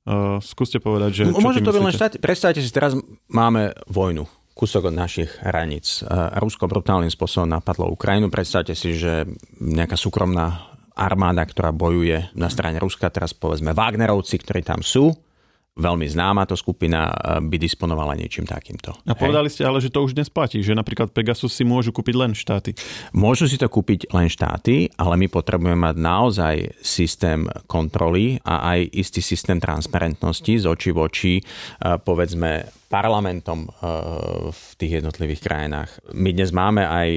[0.08, 1.24] Uh, skúste povedať, že...
[1.36, 2.16] Môže to byť len štáty.
[2.18, 2.96] Predstavte si, teraz
[3.28, 4.24] máme vojnu
[4.58, 6.02] kúsok od našich hraníc.
[6.42, 8.34] Rusko brutálnym spôsobom napadlo Ukrajinu.
[8.34, 9.30] Predstavte si, že
[9.62, 15.14] nejaká súkromná armáda, ktorá bojuje na strane Ruska, teraz povedzme Wagnerovci, ktorí tam sú,
[15.78, 18.98] veľmi známa to skupina by disponovala niečím takýmto.
[19.06, 19.54] A povedali Hej.
[19.54, 22.74] ste ale, že to už dnes platí, že napríklad Pegasus si môžu kúpiť len štáty.
[23.14, 28.90] Môžu si to kúpiť len štáty, ale my potrebujeme mať naozaj systém kontroly a aj
[28.92, 31.34] istý systém transparentnosti z očí v oči,
[32.04, 33.70] povedzme, parlamentom
[34.50, 35.90] v tých jednotlivých krajinách.
[36.18, 37.10] My dnes máme aj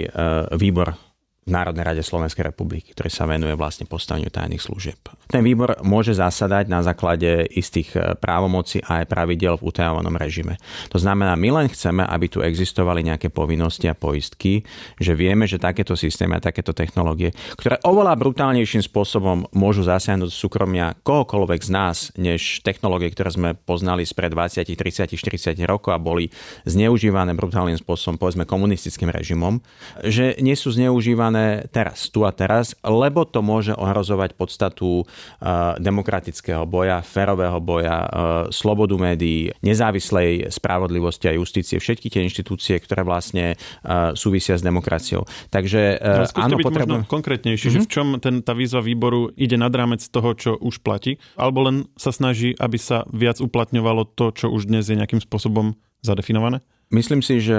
[0.61, 1.10] výbor
[1.41, 5.01] v Národnej rade Slovenskej republiky, ktorý sa venuje vlastne postaveniu tajných služieb.
[5.33, 10.61] Ten výbor môže zasadať na základe istých e, právomocí a aj pravidel v utajovanom režime.
[10.93, 14.69] To znamená, my len chceme, aby tu existovali nejaké povinnosti a poistky,
[15.01, 20.93] že vieme, že takéto systémy a takéto technológie, ktoré oveľa brutálnejším spôsobom môžu zasiahnuť súkromia
[21.01, 26.29] kohokoľvek z nás, než technológie, ktoré sme poznali spred 20, 30, 40 rokov a boli
[26.69, 29.65] zneužívané brutálnym spôsobom, povedzme komunistickým režimom,
[30.05, 31.30] že nie sú zneužívané
[31.71, 38.09] teraz, tu a teraz, lebo to môže ohrozovať podstatu eh, demokratického boja, férového boja, eh,
[38.55, 45.25] slobodu médií, nezávislej spravodlivosti a justície, všetky tie inštitúcie, ktoré vlastne eh, súvisia s demokraciou.
[45.49, 46.01] Takže
[46.37, 47.05] áno, byť potrebujem...
[47.07, 47.85] konkrétnejšie, mm-hmm.
[47.85, 51.67] že v čom ten, tá výzva výboru ide nad rámec toho, čo už platí, alebo
[51.67, 56.65] len sa snaží, aby sa viac uplatňovalo to, čo už dnes je nejakým spôsobom zadefinované?
[56.91, 57.55] Myslím si, že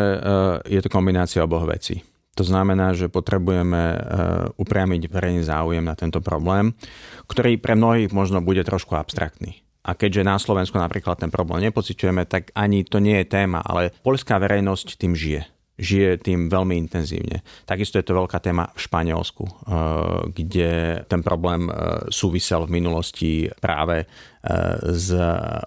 [0.68, 2.04] je to kombinácia oboch vecí.
[2.40, 3.98] To znamená, že potrebujeme e,
[4.56, 6.72] upriamiť verejný záujem na tento problém,
[7.28, 9.60] ktorý pre mnohých možno bude trošku abstraktný.
[9.84, 13.92] A keďže na Slovensku napríklad ten problém nepociťujeme, tak ani to nie je téma, ale
[14.06, 15.51] poľská verejnosť tým žije
[15.82, 17.42] žije tým veľmi intenzívne.
[17.66, 19.54] Takisto je to veľká téma v Španielsku, eh,
[20.30, 20.70] kde
[21.10, 21.74] ten problém eh,
[22.14, 24.08] súvisel v minulosti práve eh,
[24.94, 25.10] s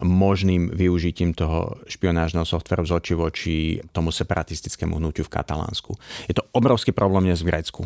[0.07, 3.57] možným využitím toho špionážneho softveru z oči voči
[3.90, 5.98] tomu separatistickému hnutiu v Katalánsku.
[6.31, 7.85] Je to obrovský problém dnes v Grécku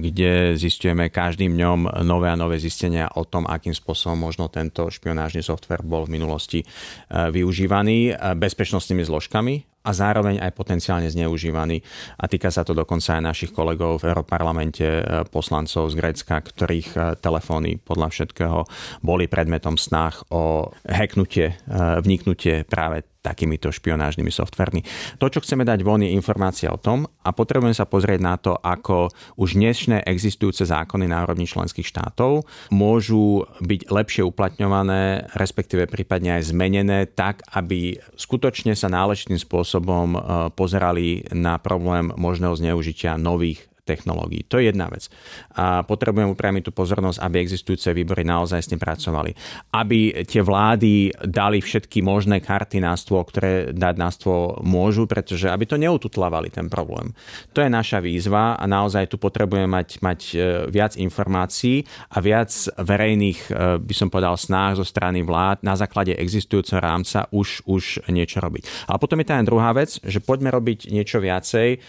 [0.00, 5.44] kde zistujeme každým dňom nové a nové zistenia o tom, akým spôsobom možno tento špionážny
[5.44, 6.64] software bol v minulosti
[7.12, 11.80] využívaný bezpečnostnými zložkami a zároveň aj potenciálne zneužívaný.
[12.20, 16.88] A týka sa to dokonca aj našich kolegov v Európarlamente, e, poslancov z Grécka, ktorých
[16.92, 18.58] e, telefóny podľa všetkého
[19.00, 24.84] boli predmetom snah o hacknutie, e, vniknutie práve takýmito špionážnymi softvermi.
[25.22, 28.56] To, čo chceme dať von, je informácia o tom a potrebujeme sa pozrieť na to,
[28.58, 32.42] ako už dnešné existujúce zákony úrovni členských štátov
[32.74, 40.20] môžu byť lepšie uplatňované, respektíve prípadne aj zmenené tak, aby skutočne sa náležitým spôsobom eh,
[40.50, 44.46] pozerali na problém možného zneužitia nových technológií.
[44.48, 45.08] To je jedna vec.
[45.56, 49.32] A potrebujeme upriamiť tú pozornosť, aby existujúce výbory naozaj s tým pracovali.
[49.74, 55.50] Aby tie vlády dali všetky možné karty na stôl, ktoré dať na stôl môžu, pretože
[55.50, 57.12] aby to neututlavali ten problém.
[57.56, 60.36] To je naša výzva a naozaj tu potrebujeme mať, mať e,
[60.68, 66.14] viac informácií a viac verejných, e, by som povedal, snách zo strany vlád na základe
[66.14, 68.90] existujúceho rámca už, už niečo robiť.
[68.90, 71.80] Ale potom je tá druhá vec, že poďme robiť niečo viacej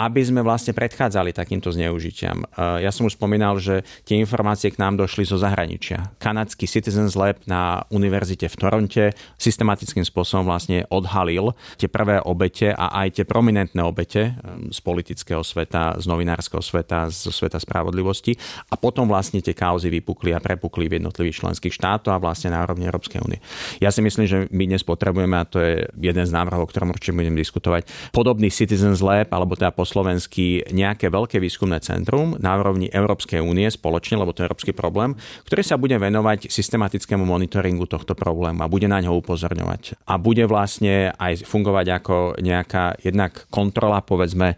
[0.00, 2.48] aby sme vlastne predchádzali takýmto zneužitiam.
[2.56, 6.16] Ja som už spomínal, že tie informácie k nám došli zo zahraničia.
[6.16, 9.04] Kanadský Citizens Lab na univerzite v Toronte
[9.36, 14.32] systematickým spôsobom vlastne odhalil tie prvé obete a aj tie prominentné obete
[14.72, 18.40] z politického sveta, z novinárskeho sveta, zo sveta spravodlivosti
[18.72, 22.64] a potom vlastne tie kauzy vypukli a prepukli v jednotlivých členských štátoch a vlastne na
[22.64, 23.44] úrovni Európskej únie.
[23.84, 26.88] Ja si myslím, že my dnes potrebujeme, a to je jeden z návrhov, o ktorom
[26.88, 27.84] určite budem diskutovať,
[28.16, 34.22] podobný Citizens Lab, alebo teda slovensky nejaké veľké výskumné centrum na úrovni Európskej únie spoločne,
[34.22, 38.86] lebo to je európsky problém, ktoré sa bude venovať systematickému monitoringu tohto problému a bude
[38.86, 40.06] na ňo upozorňovať.
[40.06, 44.54] A bude vlastne aj fungovať ako nejaká jednak kontrola, povedzme,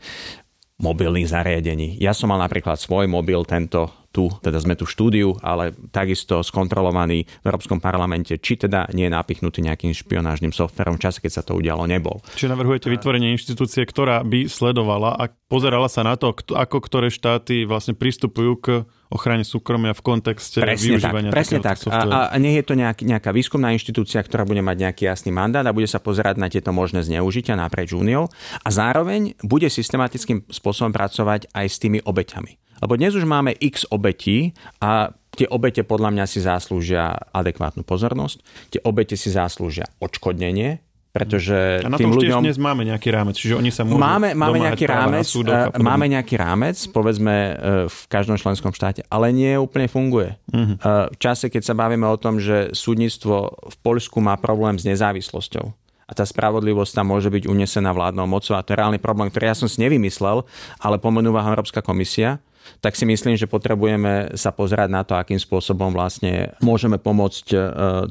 [0.82, 1.96] mobilných zariadení.
[2.02, 6.44] Ja som mal napríklad svoj mobil tento tu, teda sme tu v štúdiu, ale takisto
[6.44, 11.32] skontrolovaný v Európskom parlamente, či teda nie je napichnutý nejakým špionážnym softverom v čase, keď
[11.32, 12.20] sa to udialo, nebol.
[12.36, 17.64] Čiže navrhujete vytvorenie inštitúcie, ktorá by sledovala a pozerala sa na to, ako ktoré štáty
[17.64, 18.66] vlastne pristupujú k
[19.12, 21.76] ochrane súkromia v kontexte presne využívania tak, presne tak.
[21.92, 25.62] A, a nie je to nejak, nejaká výskumná inštitúcia, ktorá bude mať nejaký jasný mandát
[25.62, 28.32] a bude sa pozerať na tieto možné zneužitia naprieč úniou
[28.64, 32.80] a zároveň bude systematickým spôsobom pracovať aj s tými obeťami.
[32.82, 38.42] Lebo dnes už máme x obetí a tie obete podľa mňa si zaslúžia adekvátnu pozornosť,
[38.74, 42.40] tie obete si zaslúžia odškodnenie, pretože a na tým tom ľuďom...
[42.40, 45.28] dnes máme nejaký rámec, čiže oni sa môžu Máme, máme nejaký rámec,
[45.76, 47.52] máme nejaký rámec, povedzme e,
[47.84, 50.40] v každom členskom štáte, ale nie úplne funguje.
[50.48, 50.80] Uh-huh.
[51.12, 55.76] V čase, keď sa bavíme o tom, že súdnictvo v Poľsku má problém s nezávislosťou,
[56.02, 59.48] a tá spravodlivosť tam môže byť unesená vládnou mocou a to je reálny problém, ktorý
[59.48, 60.44] ja som si nevymyslel,
[60.76, 62.36] ale pomenúva Európska komisia
[62.80, 67.58] tak si myslím, že potrebujeme sa pozerať na to, akým spôsobom vlastne môžeme pomôcť e,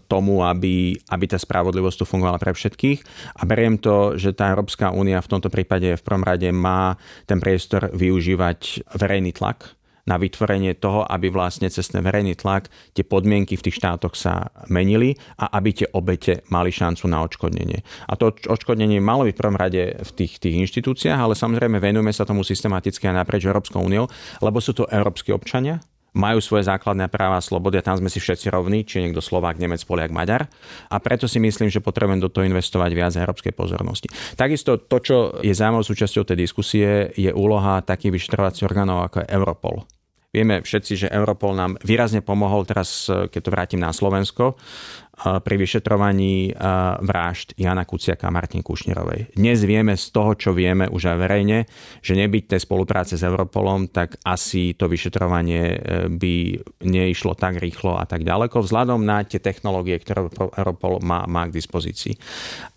[0.06, 3.00] tomu, aby, aby tá spravodlivosť tu fungovala pre všetkých.
[3.36, 7.42] A beriem to, že tá Európska únia v tomto prípade v prvom rade má ten
[7.42, 13.58] priestor využívať verejný tlak, na vytvorenie toho, aby vlastne cez ten verejný tlak tie podmienky
[13.58, 17.86] v tých štátoch sa menili a aby tie obete mali šancu na odškodnenie.
[18.10, 22.14] A to odškodnenie malo byť v prvom rade v tých, tých inštitúciách, ale samozrejme venujeme
[22.14, 24.10] sa tomu systematicky aj naprieč Európskou úniou,
[24.42, 28.19] lebo sú to európsky občania, majú svoje základné práva a slobody a tam sme si
[28.19, 30.52] všetci rovní, či niekto Slovák, Nemec, Poliak, Maďar.
[30.91, 34.12] A preto si myslím, že potrebujem do toho investovať viac európskej pozornosti.
[34.36, 39.32] Takisto to, čo je zaujímavou súčasťou tej diskusie, je úloha takých vyšetrovacích orgánov ako je
[39.32, 39.76] Europol.
[40.32, 44.56] Vieme všetci, že Europol nám výrazne pomohol teraz, keď to vrátim na Slovensko,
[45.21, 46.56] pri vyšetrovaní
[47.02, 49.38] vražd Jana Kuciaka a Martin Kušnerovej.
[49.38, 51.58] Dnes vieme z toho, čo vieme už aj verejne,
[52.02, 55.78] že nebyť tej spolupráce s Europolom, tak asi to vyšetrovanie e,
[56.10, 56.34] by
[56.82, 60.26] neišlo tak rýchlo a tak ďaleko vzhľadom na tie technológie, ktoré
[60.58, 62.17] Europol má, má k dispozícii.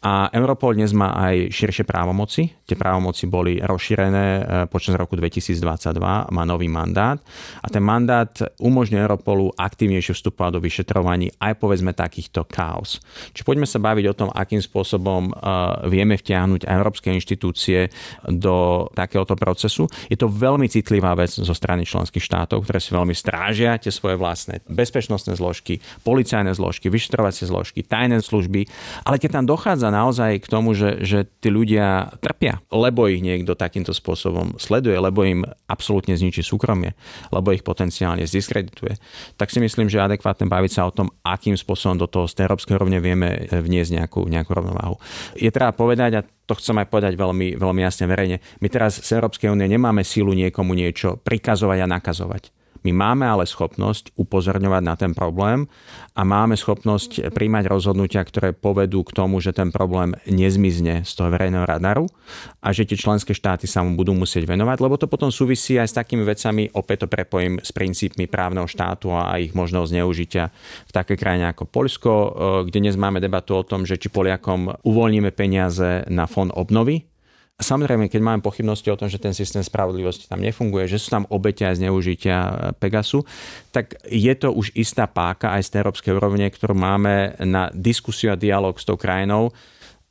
[0.05, 2.53] A Europol dnes má aj širšie právomoci.
[2.69, 5.97] Tie právomoci boli rozšírené e, počas roku 2022,
[6.29, 7.17] má nový mandát
[7.65, 13.05] a ten mandát umožňuje Europolu aktívnejšie vstupovať do vyšetrovaní aj povedzme takých takýchto chaos.
[13.37, 17.93] Čiže poďme sa baviť o tom, akým spôsobom uh, vieme vtiahnuť európske inštitúcie
[18.25, 19.85] do takéhoto procesu.
[20.09, 24.17] Je to veľmi citlivá vec zo strany členských štátov, ktoré si veľmi strážia tie svoje
[24.17, 28.65] vlastné bezpečnostné zložky, policajné zložky, vyšetrovacie zložky, tajné služby.
[29.05, 33.53] Ale keď tam dochádza naozaj k tomu, že, že tí ľudia trpia, lebo ich niekto
[33.53, 36.97] takýmto spôsobom sleduje, lebo im absolútne zničí súkromie,
[37.29, 38.97] lebo ich potenciálne zdiskredituje,
[39.37, 42.47] tak si myslím, že adekvátne baviť sa o tom, akým spôsobom do toho z tej
[42.47, 44.97] európskej rovne vieme eh, vniesť nejakú, nejakú rovnováhu.
[45.35, 49.11] Je treba povedať, a to chcem aj povedať veľmi, veľmi jasne verejne, my teraz z
[49.19, 52.64] Európskej únie nemáme sílu niekomu niečo prikazovať a nakazovať.
[52.85, 55.65] My máme ale schopnosť upozorňovať na ten problém
[56.13, 61.33] a máme schopnosť príjmať rozhodnutia, ktoré povedú k tomu, že ten problém nezmizne z toho
[61.33, 62.13] verejného radaru
[62.61, 65.89] a že tie členské štáty sa mu budú musieť venovať, lebo to potom súvisí aj
[65.89, 70.45] s takými vecami, opäť to prepojím s princípmi právneho štátu a ich možnosť zneužitia
[70.85, 72.29] v takej krajine ako Poľsko, eh,
[72.69, 77.14] kde dnes máme debatu o tom, že či Poliakom uvoľníme peniaze na fond obnovy,
[77.55, 81.25] Samozrejme, keď máme pochybnosti o tom, že ten systém spravodlivosti tam nefunguje, že sú tam
[81.31, 83.23] obete aj zneužitia e, Pegasu,
[83.71, 88.41] tak je to už istá páka aj z európskej úrovne, ktorú máme na diskusiu a
[88.41, 89.55] dialog s tou krajinou.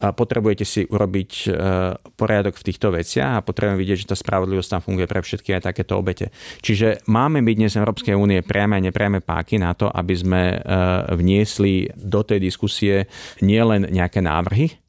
[0.03, 1.49] Potrebujete si urobiť e,
[2.19, 5.67] poriadok v týchto veciach a potrebujeme vidieť, že tá spravodlivosť tam funguje pre všetky aj
[5.67, 6.32] takéto obete.
[6.60, 10.58] Čiže máme byť dnes Európskej únie priame a nepriame páky na to, aby sme e,
[11.15, 13.08] vniesli do tej diskusie
[13.39, 14.82] nielen nejaké návrhy,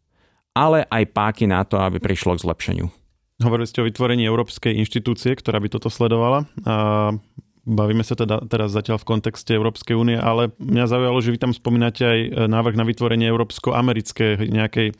[0.55, 2.87] ale aj páky na to, aby prišlo k zlepšeniu.
[3.43, 6.47] Hovorili ste o vytvorení európskej inštitúcie, ktorá by toto sledovala.
[6.63, 6.75] A
[7.67, 11.51] bavíme sa teda teraz zatiaľ v kontexte Európskej únie, ale mňa zaujalo, že vy tam
[11.51, 14.95] spomínate aj návrh na vytvorenie európsko-americké nejakej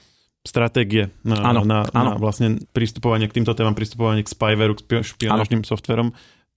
[0.45, 2.05] stratégie na, áno, na, áno.
[2.05, 6.13] na vlastne pristupovanie k týmto témam, pristupovanie k spyveru, k špionážnym softverom.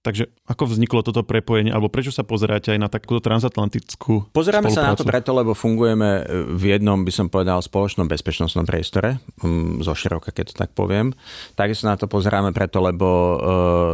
[0.07, 4.87] Takže ako vzniklo toto prepojenie, alebo prečo sa pozeráte aj na takúto transatlantickú Pozeráme sa
[4.87, 6.23] na to preto, lebo fungujeme
[6.55, 11.11] v jednom, by som povedal, spoločnom bezpečnostnom priestore, mm, zo široka, keď to tak poviem.
[11.59, 13.07] Takisto na to pozeráme preto, lebo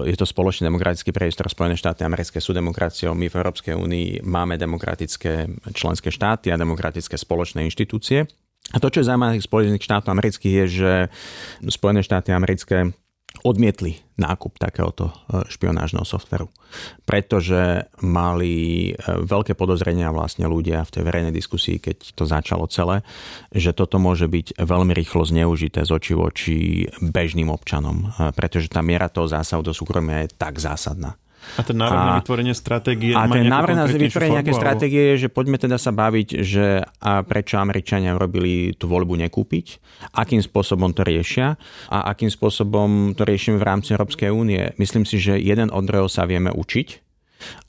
[0.06, 1.49] eh, je to spoločný demokratický priestor.
[1.49, 7.17] Spojené štáty americké sú demokraciou, my v Európskej únii máme demokratické členské štáty a demokratické
[7.17, 8.30] spoločné inštitúcie.
[8.71, 10.93] A to, čo je zaujímavé Spojených štátov amerických, je, že
[11.73, 12.93] Spojené štáty americké
[13.43, 16.47] odmietli nákup takéhoto e, špionážneho softveru,
[17.03, 23.03] pretože mali e, veľké podozrenia vlastne ľudia v tej verejnej diskusii, keď to začalo celé,
[23.51, 26.58] že toto môže byť veľmi rýchlo zneužité z oči voči
[27.03, 31.19] bežným občanom, e, pretože tá miera toho zásahu do súkromia je tak zásadná.
[31.58, 35.27] A ten návrh a, na vytvorenie stratégie A ten návrh na vytvorenie nejaké stratégie je,
[35.27, 39.65] že poďme teda sa baviť, že a prečo Američania robili tú voľbu nekúpiť,
[40.17, 41.60] akým spôsobom to riešia
[41.93, 44.73] a akým spôsobom to riešime v rámci Európskej únie.
[44.82, 47.03] Myslím si, že jeden od druhého sa vieme učiť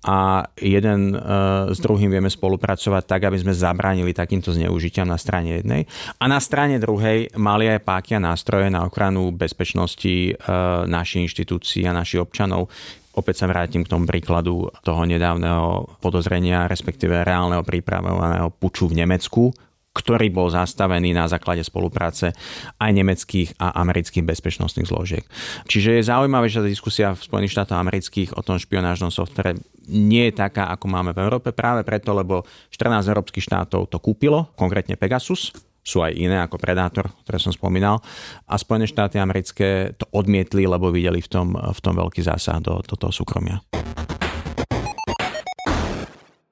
[0.04, 5.60] a jeden uh, s druhým vieme spolupracovať tak, aby sme zabránili takýmto zneužitiam na strane
[5.60, 5.88] jednej.
[6.20, 11.88] A na strane druhej mali aj páky a nástroje na ochranu bezpečnosti uh, našich inštitúcií
[11.88, 12.70] a našich občanov.
[13.14, 19.54] Opäť sa vrátim k tomu príkladu toho nedávneho podozrenia, respektíve reálneho prípravovaného puču v Nemecku,
[19.94, 22.34] ktorý bol zastavený na základe spolupráce
[22.82, 25.24] aj nemeckých a amerických bezpečnostných zložiek.
[25.70, 29.54] Čiže je zaujímavé, že tá diskusia v Spojených štátoch amerických o tom špionážnom softvere
[29.86, 32.42] nie je taká, ako máme v Európe, práve preto, lebo
[32.74, 38.00] 14 európskych štátov to kúpilo, konkrétne Pegasus, sú aj iné ako Predator, ktoré som spomínal.
[38.48, 42.80] A Spojené štáty americké to odmietli, lebo videli v tom, v tom veľký zásah do,
[42.80, 43.60] do toho súkromia.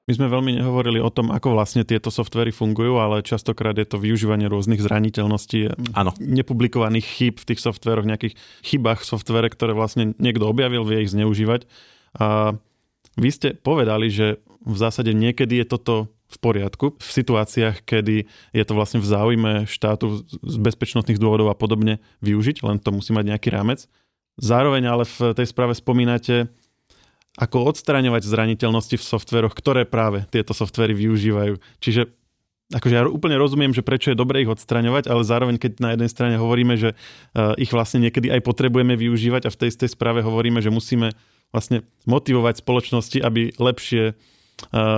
[0.03, 3.95] My sme veľmi nehovorili o tom, ako vlastne tieto softvery fungujú, ale častokrát je to
[3.95, 6.11] využívanie rôznych zraniteľností, ano.
[6.19, 8.35] nepublikovaných chýb v tých softveroch, nejakých
[8.67, 11.63] chybách v softvere, ktoré vlastne niekto objavil, vie ich zneužívať.
[12.19, 12.51] A
[13.15, 16.85] vy ste povedali, že v zásade niekedy je toto v poriadku.
[16.97, 22.65] V situáciách, kedy je to vlastne v záujme štátu z bezpečnostných dôvodov a podobne využiť,
[22.65, 23.85] len to musí mať nejaký rámec.
[24.41, 26.49] Zároveň ale v tej správe spomínate
[27.37, 31.57] ako odstraňovať zraniteľnosti v softveroch, ktoré práve tieto softvery využívajú.
[31.81, 32.13] Čiže
[32.73, 36.09] akože ja úplne rozumiem, že prečo je dobre ich odstraňovať, ale zároveň keď na jednej
[36.09, 40.25] strane hovoríme, že uh, ich vlastne niekedy aj potrebujeme využívať a v tej tej správe
[40.25, 41.13] hovoríme, že musíme
[41.53, 44.17] vlastne motivovať spoločnosti, aby lepšie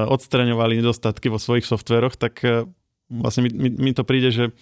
[0.07, 2.63] odstraňovali nedostatky vo svojich softveroch, tak uh,
[3.09, 4.53] vlastne mi, mi, mi to príde, že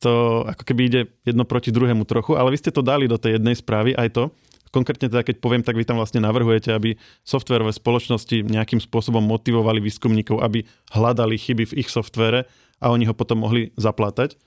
[0.00, 3.36] to ako keby ide jedno proti druhému trochu, ale vy ste to dali do tej
[3.40, 4.24] jednej správy aj to,
[4.70, 6.94] Konkrétne teda, keď poviem, tak vy tam vlastne navrhujete, aby
[7.26, 10.62] softverové spoločnosti nejakým spôsobom motivovali výskumníkov, aby
[10.94, 12.46] hľadali chyby v ich softvere
[12.78, 14.38] a oni ho potom mohli zaplátať.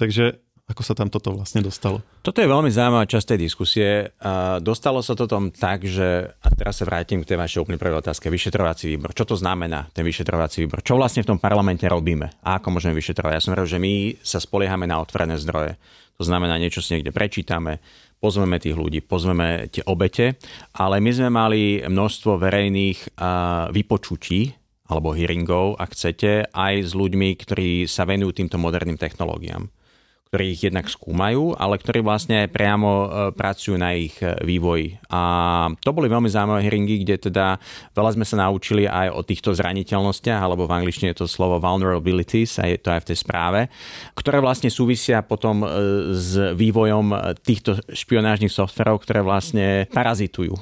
[0.00, 2.02] Takže ako sa tam toto vlastne dostalo?
[2.26, 4.10] Toto je veľmi zaujímavá časť tej diskusie.
[4.58, 8.02] Dostalo sa to tom tak, že, a teraz sa vrátim k tej vašej úplne prvej
[8.02, 9.14] otázke, vyšetrovací výbor.
[9.14, 10.82] Čo to znamená, ten vyšetrovací výbor?
[10.82, 12.42] Čo vlastne v tom parlamente robíme?
[12.42, 13.32] A ako môžeme vyšetrovať?
[13.38, 13.92] Ja som hovoril, že my
[14.26, 15.78] sa spoliehame na otvorené zdroje.
[16.18, 17.78] To znamená, niečo si niekde prečítame,
[18.18, 20.34] pozveme tých ľudí, pozveme tie obete,
[20.74, 23.14] ale my sme mali množstvo verejných
[23.70, 24.50] vypočutí,
[24.90, 29.70] alebo hearingov, ak chcete, aj s ľuďmi, ktorí sa venujú týmto moderným technológiám
[30.26, 34.98] ktorí ich jednak skúmajú, ale ktorí vlastne priamo e, pracujú na ich e, vývoji.
[35.06, 37.62] A to boli veľmi zaujímavé hearingy, kde teda
[37.94, 42.58] veľa sme sa naučili aj o týchto zraniteľnostiach, alebo v angličtine je to slovo vulnerabilities,
[42.58, 43.60] a je to aj v tej správe,
[44.18, 45.66] ktoré vlastne súvisia potom e,
[46.10, 50.58] s vývojom týchto špionážnych softverov, ktoré vlastne parazitujú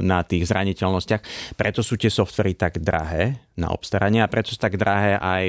[0.00, 1.52] na tých zraniteľnostiach.
[1.58, 5.44] Preto sú tie softvery tak drahé na obstaranie a preto sú tak drahé aj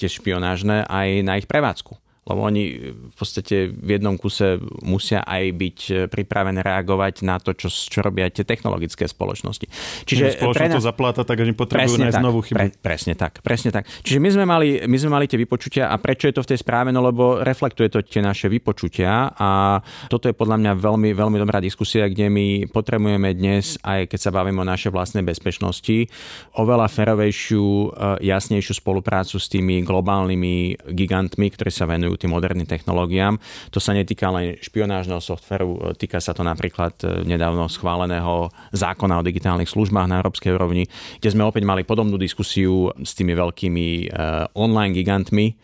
[0.00, 5.42] tie špionážne aj na ich prevádzku lebo oni v podstate v jednom kuse musia aj
[5.58, 9.66] byť pripravené reagovať na to, čo, čo robia tie technologické spoločnosti.
[10.06, 12.58] Čiže spoločnosť to zapláta, tak oni potrebujú nájsť tak, novú chybu.
[12.62, 13.90] Pre, presne tak, presne tak.
[14.06, 16.58] Čiže my sme, mali, my sme mali tie vypočutia a prečo je to v tej
[16.62, 16.94] správe?
[16.94, 21.58] No lebo reflektuje to tie naše vypočutia a toto je podľa mňa veľmi, veľmi dobrá
[21.58, 26.06] diskusia, kde my potrebujeme dnes, aj keď sa bavíme o našej vlastnej bezpečnosti,
[26.54, 27.86] oveľa ferovejšiu, e,
[28.30, 33.40] jasnejšiu spoluprácu s tými globálnymi gigantmi, ktorí sa venujú venujú tým moderným technológiám.
[33.72, 39.26] To sa netýka len špionážneho softveru, týka sa to napríklad e, nedávno schváleného zákona o
[39.26, 40.84] digitálnych službách na európskej úrovni,
[41.24, 44.16] kde sme opäť mali podobnú diskusiu s tými veľkými e,
[44.52, 45.54] online gigantmi, e,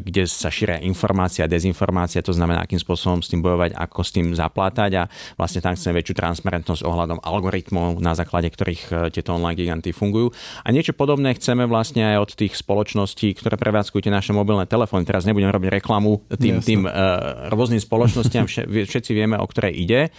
[0.00, 4.26] kde sa šíria informácia dezinformácia, to znamená, akým spôsobom s tým bojovať, ako s tým
[4.32, 5.02] zaplátať a
[5.36, 10.32] vlastne tam chceme väčšiu transparentnosť ohľadom algoritmov, na základe ktorých tieto online giganty fungujú.
[10.64, 15.02] A niečo podobné chceme vlastne aj od tých spoločností, ktoré prevádzkujú tie naše mobilné telefóny.
[15.02, 20.14] Teraz nebudem robiť reklamu tým, tým uh, rôznym spoločnostiam, všetci vieme, o ktoré ide,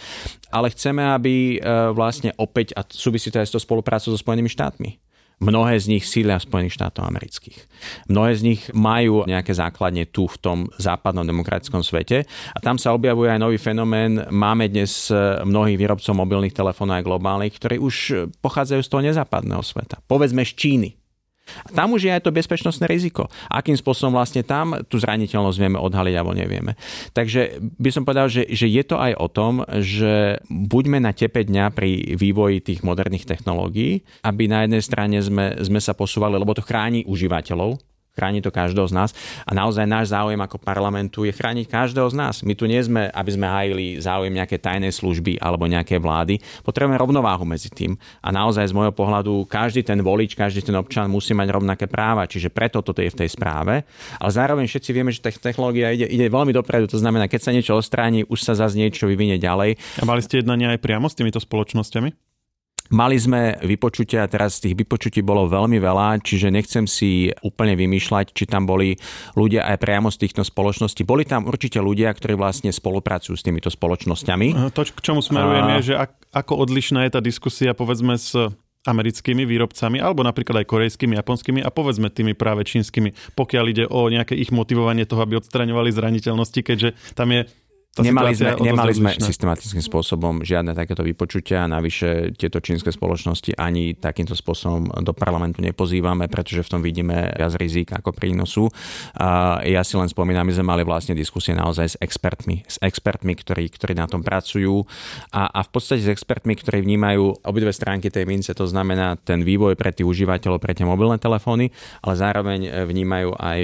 [0.52, 4.52] ale chceme, aby uh, vlastne opäť, a súvisí to aj s tou spoluprácou so Spojenými
[4.52, 5.00] štátmi,
[5.42, 7.58] Mnohé z nich sília Spojených štátov amerických.
[8.06, 12.22] Mnohé z nich majú nejaké základne tu v tom západnom demokratickom svete
[12.54, 14.30] a tam sa objavuje aj nový fenomén.
[14.30, 19.60] Máme dnes e, mnohých výrobcov mobilných telefónov aj globálnych, ktorí už pochádzajú z toho nezápadného
[19.60, 19.98] sveta.
[20.06, 20.88] Povedzme z Číny
[21.64, 23.28] a tam už je aj to bezpečnostné riziko.
[23.52, 26.74] Akým spôsobom vlastne tam tú zraniteľnosť vieme odhaliť alebo nevieme.
[27.12, 31.44] Takže by som povedal, že, že je to aj o tom, že buďme na tepe
[31.44, 36.56] dňa pri vývoji tých moderných technológií, aby na jednej strane sme, sme sa posúvali, lebo
[36.56, 39.10] to chráni užívateľov, Chráni to každého z nás
[39.42, 42.34] a naozaj náš záujem ako parlamentu je chrániť každého z nás.
[42.46, 46.38] My tu nie sme, aby sme hájili záujem nejaké tajnej služby alebo nejaké vlády.
[46.62, 47.98] Potrebujeme rovnováhu medzi tým.
[48.22, 52.30] A naozaj z môjho pohľadu každý ten volič, každý ten občan musí mať rovnaké práva.
[52.30, 53.82] Čiže preto toto je v tej správe.
[54.22, 56.86] Ale zároveň všetci vieme, že technológia ide, ide veľmi dopredu.
[56.94, 59.74] To znamená, keď sa niečo ostráni, už sa zase niečo vyvinie ďalej.
[59.98, 62.33] A mali ste jednania aj priamo s týmito spoločnosťami?
[62.92, 68.36] Mali sme vypočutia a teraz tých vypočutí bolo veľmi veľa, čiže nechcem si úplne vymýšľať,
[68.36, 69.00] či tam boli
[69.32, 71.00] ľudia aj priamo z týchto spoločností.
[71.00, 74.68] Boli tam určite ľudia, ktorí vlastne spolupracujú s týmito spoločnosťami.
[74.76, 75.72] To, k čomu smerujem, a...
[75.80, 75.94] je, že
[76.36, 78.36] ako odlišná je tá diskusia povedzme s
[78.84, 84.12] americkými výrobcami, alebo napríklad aj korejskými, japonskými a povedzme tými práve čínskymi, pokiaľ ide o
[84.12, 87.48] nejaké ich motivovanie toho, aby odstraňovali zraniteľnosti, keďže tam je
[88.02, 91.62] nemali sme, nemali sme systematickým spôsobom žiadne takéto vypočutia.
[91.62, 97.30] A navyše tieto čínske spoločnosti ani takýmto spôsobom do parlamentu nepozývame, pretože v tom vidíme
[97.38, 98.66] viac rizik ako prínosu.
[99.14, 103.38] A ja si len spomínam, my sme mali vlastne diskusie naozaj s expertmi, s expertmi,
[103.38, 104.82] ktorí, ktorí na tom pracujú.
[105.30, 109.46] A, a v podstate s expertmi, ktorí vnímajú obidve stránky tej mince, to znamená ten
[109.46, 111.70] vývoj pre tých užívateľov, pre tie mobilné telefóny,
[112.02, 113.60] ale zároveň vnímajú aj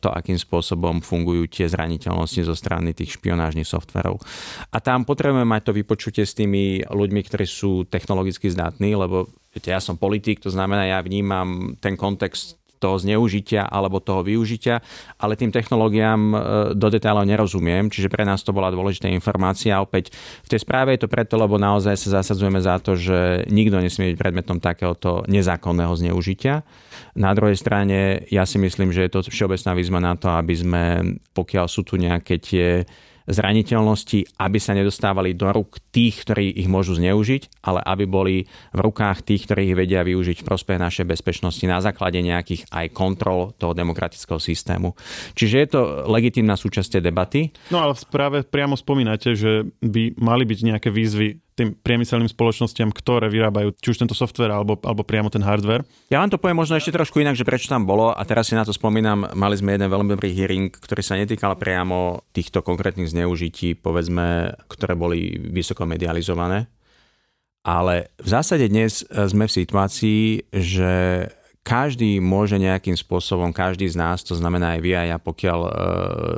[0.00, 4.22] to, akým spôsobom fungujú tie zraniteľnosti zo strany tých špionážnych softverov.
[4.70, 9.74] A tam potrebujeme mať to vypočutie s tými ľuďmi, ktorí sú technologicky zdatní, lebo viete,
[9.74, 14.84] ja som politik, to znamená, ja vnímam ten kontext toho zneužitia alebo toho využitia,
[15.16, 16.36] ale tým technológiám e,
[16.76, 19.80] do detailov nerozumiem, čiže pre nás to bola dôležitá informácia.
[19.80, 20.12] Opäť
[20.44, 24.12] v tej správe je to preto, lebo naozaj sa zasadzujeme za to, že nikto nesmie
[24.12, 26.60] byť predmetom takéhoto nezákonného zneužitia.
[27.16, 30.84] Na druhej strane ja si myslím, že je to všeobecná výzva na to, aby sme,
[31.32, 32.84] pokiaľ sú tu nejaké tie
[33.28, 38.36] zraniteľnosti, aby sa nedostávali do rúk tých, ktorí ich môžu zneužiť, ale aby boli
[38.72, 42.86] v rukách tých, ktorí ich vedia využiť v prospech našej bezpečnosti na základe nejakých aj
[42.92, 44.96] kontrol toho demokratického systému.
[45.36, 47.52] Čiže je to legitímna súčasť debaty.
[47.72, 52.90] No ale v správe priamo spomínate, že by mali byť nejaké výzvy tým priemyselným spoločnostiam,
[52.90, 55.86] ktoré vyrábajú či už tento software alebo, alebo priamo ten hardware.
[56.10, 58.58] Ja vám to poviem možno ešte trošku inak, že prečo tam bolo a teraz si
[58.58, 63.06] na to spomínam, mali sme jeden veľmi dobrý hearing, ktorý sa netýkal priamo týchto konkrétnych
[63.14, 66.66] zneužití, povedzme, ktoré boli vysoko medializované.
[67.64, 70.92] Ale v zásade dnes sme v situácii, že
[71.64, 75.70] každý môže nejakým spôsobom, každý z nás, to znamená aj vy a ja, pokiaľ e,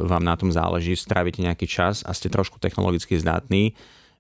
[0.07, 3.75] vám na tom záleží, strávite nejaký čas a ste trošku technologicky zdatní,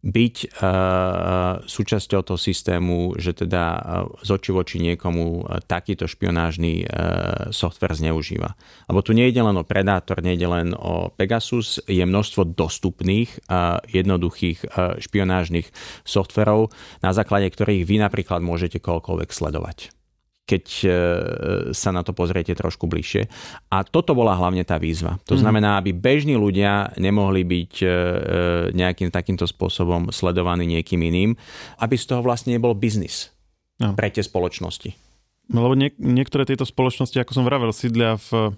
[0.07, 3.80] byť uh, súčasťou toho systému, že teda uh,
[4.22, 6.86] z oči voči niekomu takýto špionážny
[7.50, 8.54] software zneužíva.
[8.86, 14.62] Lebo tu nejde len o Predator, nejde len o Pegasus, je množstvo dostupných uh, jednoduchých
[15.02, 15.74] špionážnych
[16.07, 16.70] softverov,
[17.02, 19.96] na základe ktorých vy napríklad môžete koľkoľvek sledovať
[20.47, 20.88] keď e,
[21.74, 23.26] sa na to pozriete trošku bližšie.
[23.74, 25.18] A toto bola hlavne tá výzva.
[25.26, 25.42] To mhm.
[25.42, 27.92] znamená, aby bežní ľudia nemohli byť e, e,
[28.72, 31.34] nejakým takýmto spôsobom sledovaní niekým iným,
[31.82, 33.34] aby z toho vlastne nebol biznis
[33.82, 33.92] no.
[33.99, 34.94] pre tie spoločnosti.
[35.51, 38.55] No, lebo nie, niektoré tieto spoločnosti, ako som vravel, sídlia v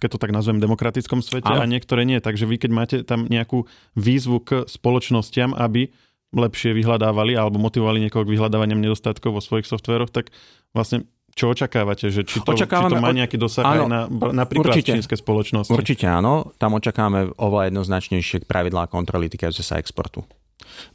[0.00, 1.68] keď to tak nazvem, demokratickom svete Ale.
[1.68, 2.24] a niektoré nie.
[2.24, 5.92] Takže vy, keď máte tam nejakú výzvu k spoločnostiam, aby
[6.32, 10.32] lepšie vyhľadávali alebo motivovali niekoho k vyhľadávaniam nedostatkov vo svojich softveroch, tak
[10.72, 11.04] vlastne
[11.34, 12.10] čo očakávate?
[12.10, 14.00] Že či, to, či to má nejaký dosah áno, aj na
[14.44, 15.70] napríklad určite, čínske spoločnosti?
[15.70, 16.50] Určite áno.
[16.58, 20.26] Tam očakávame oveľa jednoznačnejšie pravidlá kontroly týkajúce sa exportu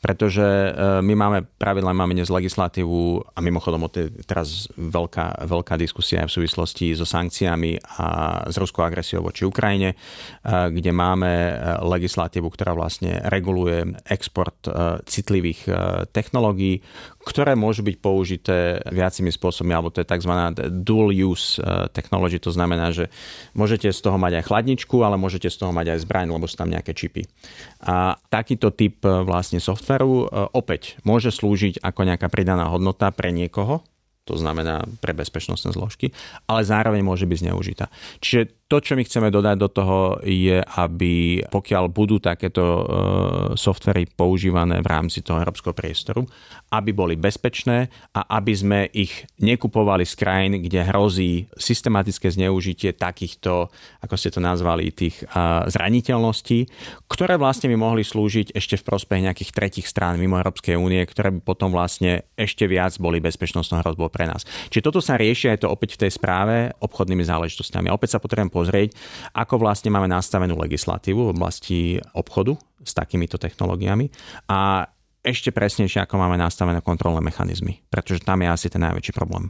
[0.01, 0.69] pretože e,
[1.01, 6.35] my máme pravidla, máme dnes legislatívu a mimochodom to je teraz veľká, veľká diskusia v
[6.41, 8.07] súvislosti so sankciami a
[8.49, 9.95] s ruskou agresiou voči Ukrajine, e,
[10.71, 11.53] kde máme e,
[11.85, 14.67] legislatívu, ktorá vlastne reguluje export
[15.05, 15.67] citlivých
[16.13, 16.81] technológií,
[17.25, 18.57] ktoré môžu byť použité
[18.89, 20.31] viacimi spôsobmi, alebo to je tzv.
[20.85, 21.57] dual use
[21.93, 23.09] technology, to znamená, že
[23.57, 26.55] môžete z toho mať aj chladničku, ale môžete z toho mať aj zbraň, lebo sú
[26.57, 27.25] tam nejaké čipy.
[27.85, 33.81] A takýto typ vlastne softveru e, opäť môže slúžiť ako nejaká pridaná hodnota pre niekoho,
[34.25, 36.09] to znamená pre bezpečnostné zložky,
[36.49, 37.93] ale zároveň môže byť zneužitá.
[38.19, 42.81] Čiže to, čo my chceme dodať do toho, je, aby pokiaľ budú takéto e,
[43.53, 46.25] softvery používané v rámci toho európskeho priestoru,
[46.73, 53.69] aby boli bezpečné a aby sme ich nekupovali z krajín, kde hrozí systematické zneužitie takýchto,
[54.01, 55.29] ako ste to nazvali, tých e,
[55.69, 56.65] zraniteľností,
[57.05, 61.29] ktoré vlastne by mohli slúžiť ešte v prospech nejakých tretich strán mimo Európskej únie, ktoré
[61.37, 64.47] by potom vlastne ešte viac boli bezpečnostnou hrozbou pre nás.
[64.71, 67.91] Čiže toto sa rieši aj to opäť v tej správe obchodnými záležitostiami.
[67.91, 68.95] Opäť sa potrebujem pozrieť,
[69.35, 71.79] ako vlastne máme nastavenú legislatívu v oblasti
[72.15, 74.07] obchodu s takýmito technológiami
[74.47, 74.87] a
[75.25, 79.49] ešte presnejšie, ako máme nastavené kontrolné mechanizmy, pretože tam je asi ten najväčší problém.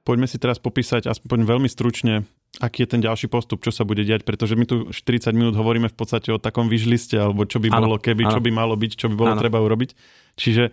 [0.00, 2.24] Poďme si teraz popísať aspoň veľmi stručne,
[2.58, 5.86] aký je ten ďalší postup, čo sa bude diať, pretože my tu 40 minút hovoríme
[5.86, 8.32] v podstate o takom vyžliste, alebo čo by ano, bolo keby, ano.
[8.34, 9.40] čo by malo byť, čo by bolo ano.
[9.44, 9.94] treba urobiť.
[10.34, 10.72] Čiže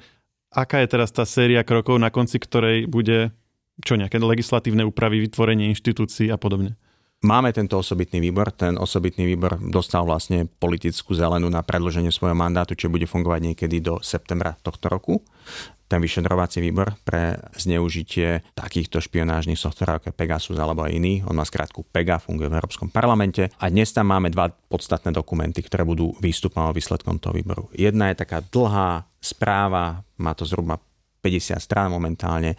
[0.57, 3.29] aká je teraz tá séria krokov, na konci ktorej bude
[3.85, 6.73] čo nejaké legislatívne úpravy, vytvorenie inštitúcií a podobne?
[7.21, 8.53] Máme tento osobitný výbor.
[8.53, 13.81] Ten osobitný výbor dostal vlastne politickú zelenú na predloženie svojho mandátu, čo bude fungovať niekedy
[13.81, 15.25] do septembra tohto roku.
[15.87, 21.23] Ten vyšetrovací výbor pre zneužitie takýchto špionážnych softverov ako Pegasus alebo iný.
[21.23, 23.47] On má skrátku PEGA, funguje v Európskom parlamente.
[23.55, 27.71] A dnes tam máme dva podstatné dokumenty, ktoré budú výstupom a výsledkom toho výboru.
[27.71, 30.75] Jedna je taká dlhá správa, má to zhruba
[31.21, 32.55] 50 strán momentálne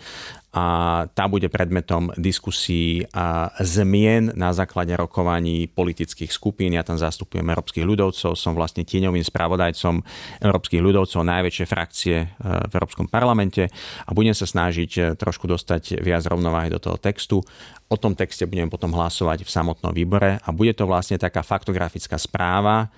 [0.49, 0.65] a
[1.13, 6.73] tá bude predmetom diskusí a zmien na základe rokovaní politických skupín.
[6.73, 10.01] Ja tam zastupujem európskych ľudovcov, som vlastne tieňovým spravodajcom
[10.41, 13.69] európskych ľudovcov, najväčšie frakcie e, v Európskom parlamente
[14.09, 17.45] a budem sa snažiť e, trošku dostať viac rovnováhy do toho textu.
[17.93, 22.17] O tom texte budeme potom hlasovať v samotnom výbore a bude to vlastne taká faktografická
[22.17, 22.89] správa,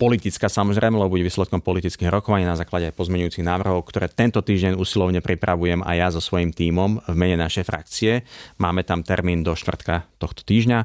[0.00, 5.20] politická samozrejme, lebo bude výsledkom politických rokovaní na základe pozmeňujúcich návrhov, ktoré tento týždeň usilovne
[5.20, 8.24] pripravujem aj ja so svojím tímom v mene našej frakcie.
[8.56, 10.78] Máme tam termín do štvrtka tohto týždňa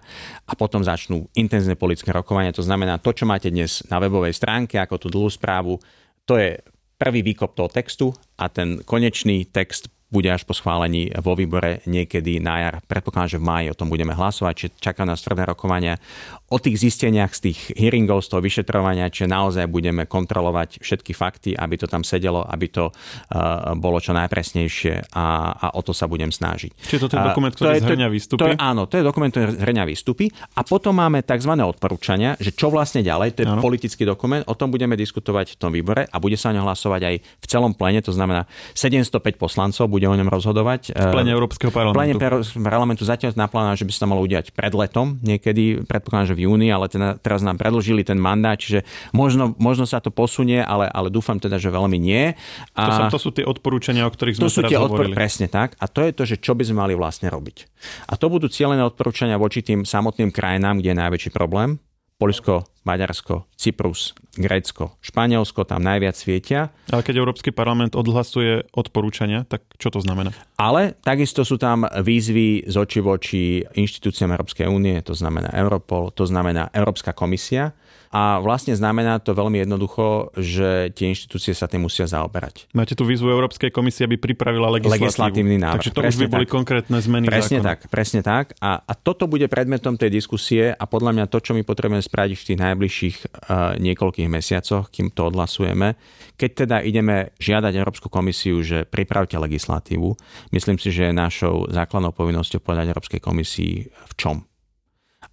[0.43, 2.51] a potom začnú intenzívne politické rokovania.
[2.51, 5.79] To znamená, to, čo máte dnes na webovej stránke, ako tú dlhú správu,
[6.27, 6.59] to je
[6.99, 12.37] prvý výkop toho textu a ten konečný text bude až po schválení vo výbore niekedy
[12.39, 12.75] na jar.
[12.85, 15.97] Predpokladám, že v máji o tom budeme hlasovať, či čaká nás tvrdé rokovania
[16.45, 21.57] o tých zisteniach z tých hearingov, z toho vyšetrovania, či naozaj budeme kontrolovať všetky fakty,
[21.57, 25.25] aby to tam sedelo, aby to uh, bolo čo najpresnejšie a,
[25.57, 26.85] a o to sa budem snažiť.
[26.85, 28.41] Čiže toto je dokument, ktorý to zhrňa výstupy?
[28.45, 31.49] To je, áno, to je dokument, ktorý zhrňa výstupy a potom máme tzv.
[31.57, 33.61] odporúčania, že čo vlastne ďalej, to je áno.
[33.65, 37.01] politický dokument, o tom budeme diskutovať v tom výbore a bude sa o ňom hlasovať
[37.09, 38.45] aj v celom plene, to znamená
[38.77, 40.93] 705 poslancov bude o ňom rozhodovať.
[40.93, 41.97] V plene Európskeho parlamentu.
[41.97, 46.34] V plene parlamentu zatiaľ naplánované, že by sa to malo udiať pred letom, niekedy, predpokladám,
[46.34, 48.83] že v júni, ale teda, teraz nám predlžili ten mandát, čiže
[49.15, 52.35] možno, možno sa to posunie, ale, ale dúfam teda, že veľmi nie.
[52.75, 55.15] A to, sa, to sú tie odporúčania, o ktorých sme to sú teraz tie hovorili.
[55.15, 55.79] Odpor, presne tak.
[55.79, 57.71] A to je to, že čo by sme mali vlastne robiť.
[58.11, 61.79] A to budú cieľené odporúčania voči tým samotným krajinám, kde je najväčší problém.
[62.15, 66.71] Polsko, Maďarsko, Cyprus, Grécko, Španielsko tam najviac svietia.
[66.87, 70.31] Ale keď Európsky parlament odhlasuje odporúčania, tak čo to znamená?
[70.55, 76.23] Ale takisto sú tam výzvy z oči voči inštitúciám Európskej únie, to znamená Europol, to
[76.23, 77.75] znamená Európska komisia
[78.15, 82.71] a vlastne znamená to veľmi jednoducho, že tie inštitúcie sa tým musia zaoberať.
[82.71, 85.11] Máte tu výzvu Európskej komisie, aby pripravila legislatívu.
[85.11, 85.75] Legislatívny návrh.
[85.83, 86.55] Takže to presne už by boli tak.
[86.55, 87.67] konkrétne zmeny Presne zákona.
[87.67, 88.45] tak, presne tak.
[88.63, 92.35] A, a toto bude predmetom tej diskusie a podľa mňa to, čo my potrebujeme spraviť
[92.39, 95.99] v tých najbližších uh, niekoľkých mesiacoch, kým to odhlasujeme,
[96.39, 100.15] keď teda ideme žiadať Európsku komisiu, že pripravte legislatívu,
[100.55, 104.47] myslím si, že je našou základnou povinnosťou povedať Európskej komisii v čom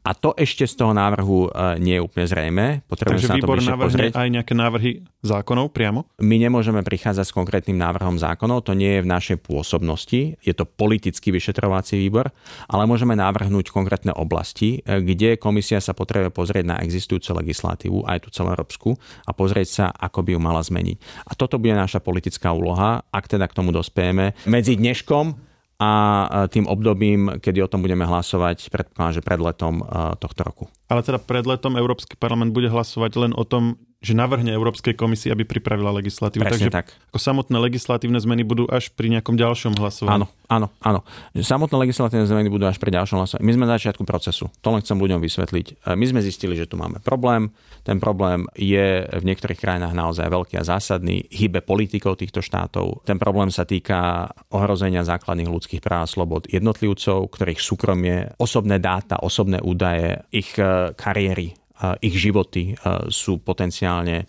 [0.02, 2.64] a to ešte z toho návrhu e, nie je úplne zrejme.
[2.90, 4.12] Takže sa výbor na to navrhne pozrieť.
[4.18, 4.90] aj nejaké návrhy
[5.22, 6.10] zákonov priamo?
[6.18, 10.66] My nemôžeme prichádzať s konkrétnym návrhom zákonov, to nie je v našej pôsobnosti, je to
[10.66, 12.34] politický vyšetrovací výbor,
[12.66, 18.26] ale môžeme navrhnúť konkrétne oblasti, e, kde komisia sa potrebuje pozrieť na existujúcu legislatívu, aj
[18.26, 21.30] tú celoeurópsku, a pozrieť sa, ako by ju mala zmeniť.
[21.30, 24.34] A toto bude naša politická úloha, ak teda k tomu dospejeme.
[24.50, 25.51] Medzi dneškom
[25.82, 29.82] a tým obdobím, kedy o tom budeme hlasovať, predpokladám, že pred letom
[30.22, 30.64] tohto roku.
[30.90, 35.30] Ale teda pred letom Európsky parlament bude hlasovať len o tom, že navrhne Európskej komisii,
[35.30, 36.42] aby pripravila legislatívu.
[36.42, 36.90] Presne Takže tak.
[37.14, 40.26] ako samotné legislatívne zmeny budú až pri nejakom ďalšom hlasovaní.
[40.26, 41.00] Áno, áno, áno.
[41.38, 43.46] Samotné legislatívne zmeny budú až pri ďalšom hlasovaní.
[43.46, 44.50] My sme na začiatku procesu.
[44.58, 45.86] To len chcem ľuďom vysvetliť.
[45.94, 47.54] My sme zistili, že tu máme problém.
[47.86, 51.30] Ten problém je v niektorých krajinách naozaj veľký a zásadný.
[51.30, 53.06] Hybe politikov týchto štátov.
[53.06, 59.22] Ten problém sa týka ohrozenia základných ľudských práv a slobod jednotlivcov, ktorých súkromie, osobné dáta,
[59.22, 61.54] osobné údaje, ich eh, kariéry
[61.98, 62.78] ich životy
[63.10, 64.26] sú potenciálne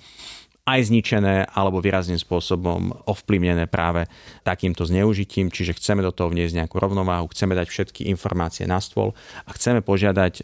[0.63, 4.07] aj zničené alebo výrazným spôsobom ovplyvnené práve
[4.47, 5.51] takýmto zneužitím.
[5.51, 9.11] Čiže chceme do toho vniesť nejakú rovnováhu, chceme dať všetky informácie na stôl
[9.43, 10.39] a chceme požiadať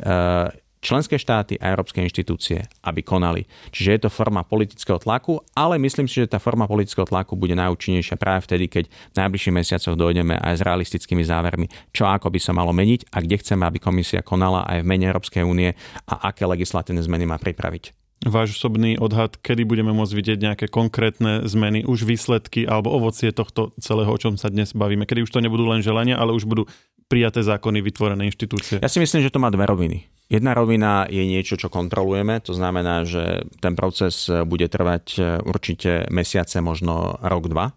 [0.80, 3.46] členské štáty a európske inštitúcie, aby konali.
[3.72, 7.56] Čiže je to forma politického tlaku, ale myslím si, že tá forma politického tlaku bude
[7.56, 12.40] najúčinnejšia práve vtedy, keď v najbližších mesiacoch dojdeme aj s realistickými závermi, čo ako by
[12.40, 15.76] sa malo meniť a kde chceme, aby komisia konala aj v mene Európskej únie
[16.08, 17.96] a aké legislatívne zmeny má pripraviť.
[18.20, 23.72] Váš osobný odhad, kedy budeme môcť vidieť nejaké konkrétne zmeny, už výsledky alebo ovocie tohto
[23.80, 26.68] celého, o čom sa dnes bavíme, kedy už to nebudú len želania, ale už budú
[27.08, 28.84] prijaté zákony, vytvorené inštitúcie?
[28.84, 30.19] Ja si myslím, že to má dve roviny.
[30.30, 36.06] Jedna rovina je niečo, čo kontrolujeme, to znamená, že ten proces bude trvať e, určite
[36.14, 37.74] mesiace, možno rok, dva.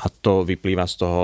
[0.00, 1.20] A to vyplýva z toho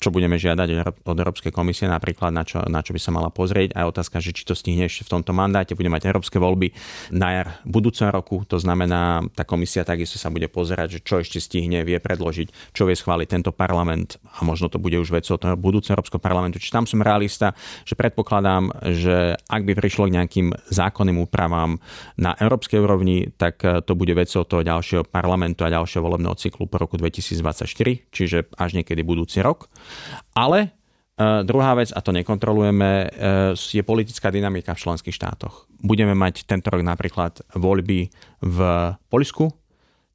[0.00, 0.68] čo budeme žiadať
[1.04, 3.76] od Európskej komisie, napríklad na čo, na čo by sa mala pozrieť.
[3.76, 5.76] A otázka, že či to stihne ešte v tomto mandáte.
[5.76, 6.72] Budeme mať európske voľby
[7.12, 8.40] na jar budúceho roku.
[8.48, 12.88] To znamená, tá komisia takisto sa bude pozerať, že čo ešte stihne, vie predložiť, čo
[12.88, 16.56] vie schváliť tento parlament a možno to bude už vecou toho budúceho Európskeho parlamentu.
[16.56, 17.52] Čiže tam som realista,
[17.84, 21.76] že predpokladám, že ak by prišlo k nejakým zákonným úpravám
[22.16, 26.80] na európskej úrovni, tak to bude vecou toho ďalšieho parlamentu a ďalšieho volebného cyklu po
[26.80, 29.68] roku 2024, čiže až niekedy budúci rok.
[30.34, 30.74] Ale
[31.20, 35.68] Uh, druhá vec, a to nekontrolujeme, uh, je politická dynamika v členských štátoch.
[35.76, 38.08] Budeme mať tento rok napríklad voľby
[38.40, 38.58] v
[39.12, 39.52] Poľsku,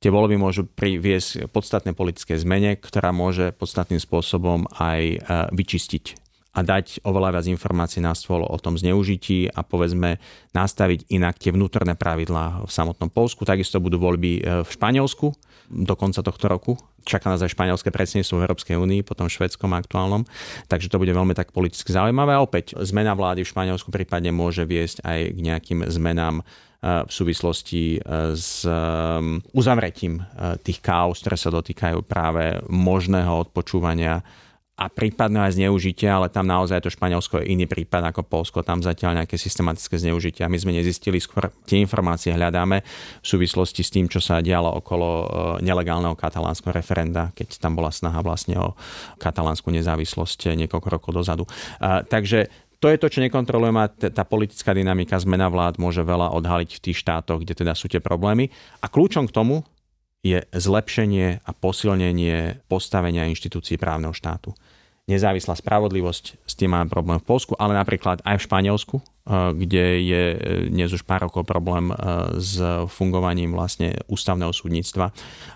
[0.02, 5.18] tie voľby môžu priviesť podstatné politické zmene, ktorá môže podstatným spôsobom aj e,
[5.54, 10.18] vyčistiť a dať oveľa viac informácií na stôl o tom zneužití a povedzme
[10.56, 13.44] nastaviť inak tie vnútorné pravidlá v samotnom Polsku.
[13.44, 15.36] Takisto budú voľby v Španielsku
[15.68, 16.80] do konca tohto roku.
[17.06, 20.26] Čaká nás aj španielské predsedníctvo v Európskej únii, potom švedskom aktuálnom.
[20.66, 22.34] Takže to bude veľmi tak politicky zaujímavé.
[22.34, 26.44] A opäť zmena vlády v Španielsku prípadne môže viesť aj k nejakým zmenám e,
[27.06, 28.00] v súvislosti e,
[28.34, 28.66] s
[29.54, 30.26] uzavretím
[30.66, 34.26] tých káuz, ktoré sa dotýkajú práve možného odpočúvania
[34.76, 38.84] a prípadne aj zneužitie, ale tam naozaj to Španielsko je iný prípad ako Polsko, tam
[38.84, 40.52] zatiaľ nejaké systematické zneužitia.
[40.52, 42.84] My sme nezistili, skôr tie informácie hľadáme
[43.24, 45.26] v súvislosti s tým, čo sa dialo okolo e,
[45.64, 48.76] nelegálneho katalánskeho referenda, keď tam bola snaha vlastne o
[49.16, 51.48] katalánsku nezávislosť niekoľko rokov dozadu.
[52.12, 52.52] Takže
[52.84, 57.00] to je to, čo nekontrolujeme tá politická dynamika, zmena vlád môže veľa odhaliť v tých
[57.00, 58.52] štátoch, kde teda sú tie problémy.
[58.84, 59.64] A kľúčom k tomu
[60.26, 64.58] je zlepšenie a posilnenie postavenia inštitúcií právneho štátu.
[65.06, 68.96] Nezávislá spravodlivosť, s tým máme problém v Polsku, ale napríklad aj v Španielsku,
[69.26, 70.38] kde je e,
[70.70, 71.94] dnes už pár rokov problém e,
[72.38, 72.62] s
[72.94, 75.10] fungovaním vlastne ústavného súdnictva.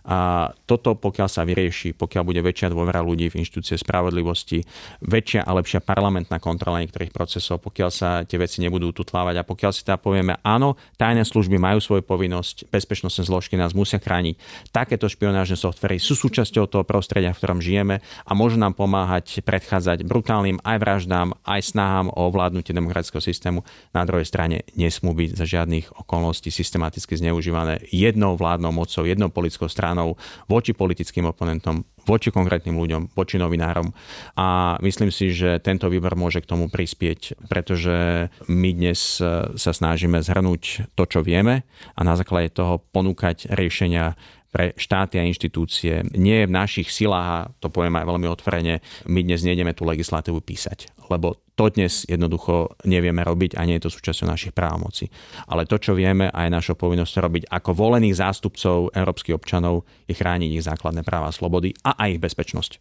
[0.10, 4.66] A toto, pokiaľ sa vyrieši, pokiaľ bude väčšia dôvera ľudí v inštitúcie spravodlivosti,
[5.06, 9.72] väčšia a lepšia parlamentná kontrola niektorých procesov, pokiaľ sa tie veci nebudú tutlávať a pokiaľ
[9.72, 14.34] si teda povieme, áno, tajné služby majú svoju povinnosť, bezpečnostné zložky nás musia chrániť.
[14.74, 20.10] Takéto špionážne softvery sú súčasťou toho prostredia, v ktorom žijeme a môžu nám pomáhať predchádzať
[20.10, 23.59] brutálnym aj vraždám, aj snahám o ovládnutie demokratického systému
[23.94, 29.70] Na druhej strane nesmú byť za žiadnych okolností systematicky zneužívané jednou vládnou mocou, jednou politickou
[29.70, 33.94] stranou voči politickým oponentom, voči konkrétnym ľuďom, voči novinárom.
[34.34, 39.22] A myslím si, že tento výber môže k tomu prispieť, pretože my dnes
[39.56, 44.18] sa snažíme zhrnúť to, čo vieme a na základe toho ponúkať riešenia
[44.50, 46.02] pre štáty a inštitúcie.
[46.18, 49.86] Nie je v našich silách, a to poviem aj veľmi otvorene, my dnes nejdeme tú
[49.86, 55.12] legislatívu písať, lebo to dnes jednoducho nevieme robiť a nie je to súčasťou našich právomocí.
[55.46, 60.16] Ale to, čo vieme a je našou povinnosťou robiť ako volených zástupcov európskych občanov, je
[60.16, 62.72] chrániť ich základné práva a slobody a aj ich bezpečnosť.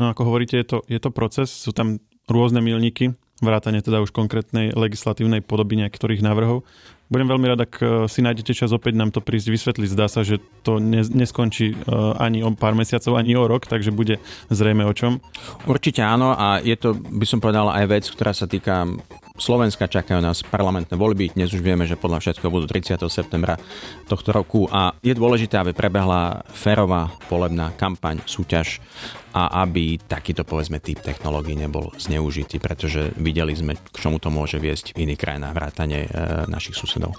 [0.00, 2.00] No ako hovoríte, je to, je to proces, sú tam
[2.30, 6.62] rôzne milníky, vrátane teda už konkrétnej legislatívnej podoby niektorých návrhov.
[7.12, 9.88] Budem veľmi rád, ak eh, si nájdete čas opäť nám to prísť vysvetliť.
[9.92, 11.78] Zdá sa, že to neskončí eh,
[12.16, 14.16] ani o pár mesiacov, ani o rok, takže bude
[14.48, 15.20] zrejme o čom.
[15.68, 18.88] Určite áno a je to, by som povedal, aj vec, ktorá sa týka
[19.32, 21.32] Slovenska čakajú nás parlamentné voľby.
[21.32, 23.00] Dnes už vieme, že podľa všetkého budú 30.
[23.08, 23.56] septembra
[24.04, 28.84] tohto roku a je dôležité, aby prebehla férová volebná kampaň, súťaž
[29.32, 34.60] a aby takýto povedzme typ technológií nebol zneužitý, pretože videli sme, k čomu to môže
[34.60, 36.08] viesť v iných krajinách vrátane e,
[36.52, 37.16] našich susedov.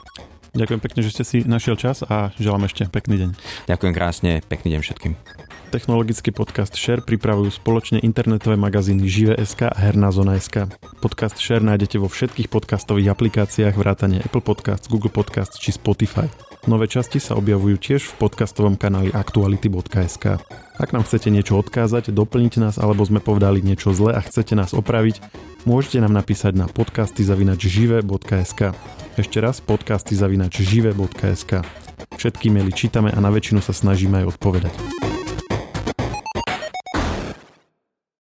[0.54, 3.30] Ďakujem pekne, že ste si našiel čas a želám ešte pekný deň.
[3.66, 5.14] Ďakujem krásne, pekný deň všetkým.
[5.74, 10.70] Technologický podcast Share pripravujú spoločne internetové magazíny Žive.sk a Herná zona.sk.
[11.02, 16.30] Podcast Share nájdete vo všetkých podcastových aplikáciách vrátane Apple Podcasts, Google Podcasts či Spotify.
[16.70, 20.38] Nové časti sa objavujú tiež v podcastovom kanáli aktuality.sk.
[20.78, 24.78] Ak nám chcete niečo odkázať, doplniť nás alebo sme povedali niečo zle a chcete nás
[24.78, 25.26] opraviť,
[25.66, 28.78] môžete nám napísať na podcasty zavinačžive.sk.
[29.18, 31.66] Ešte raz podcasty zavinačžive.sk.
[32.14, 35.13] Všetky maily čítame a na väčšinu sa snažíme aj odpovedať.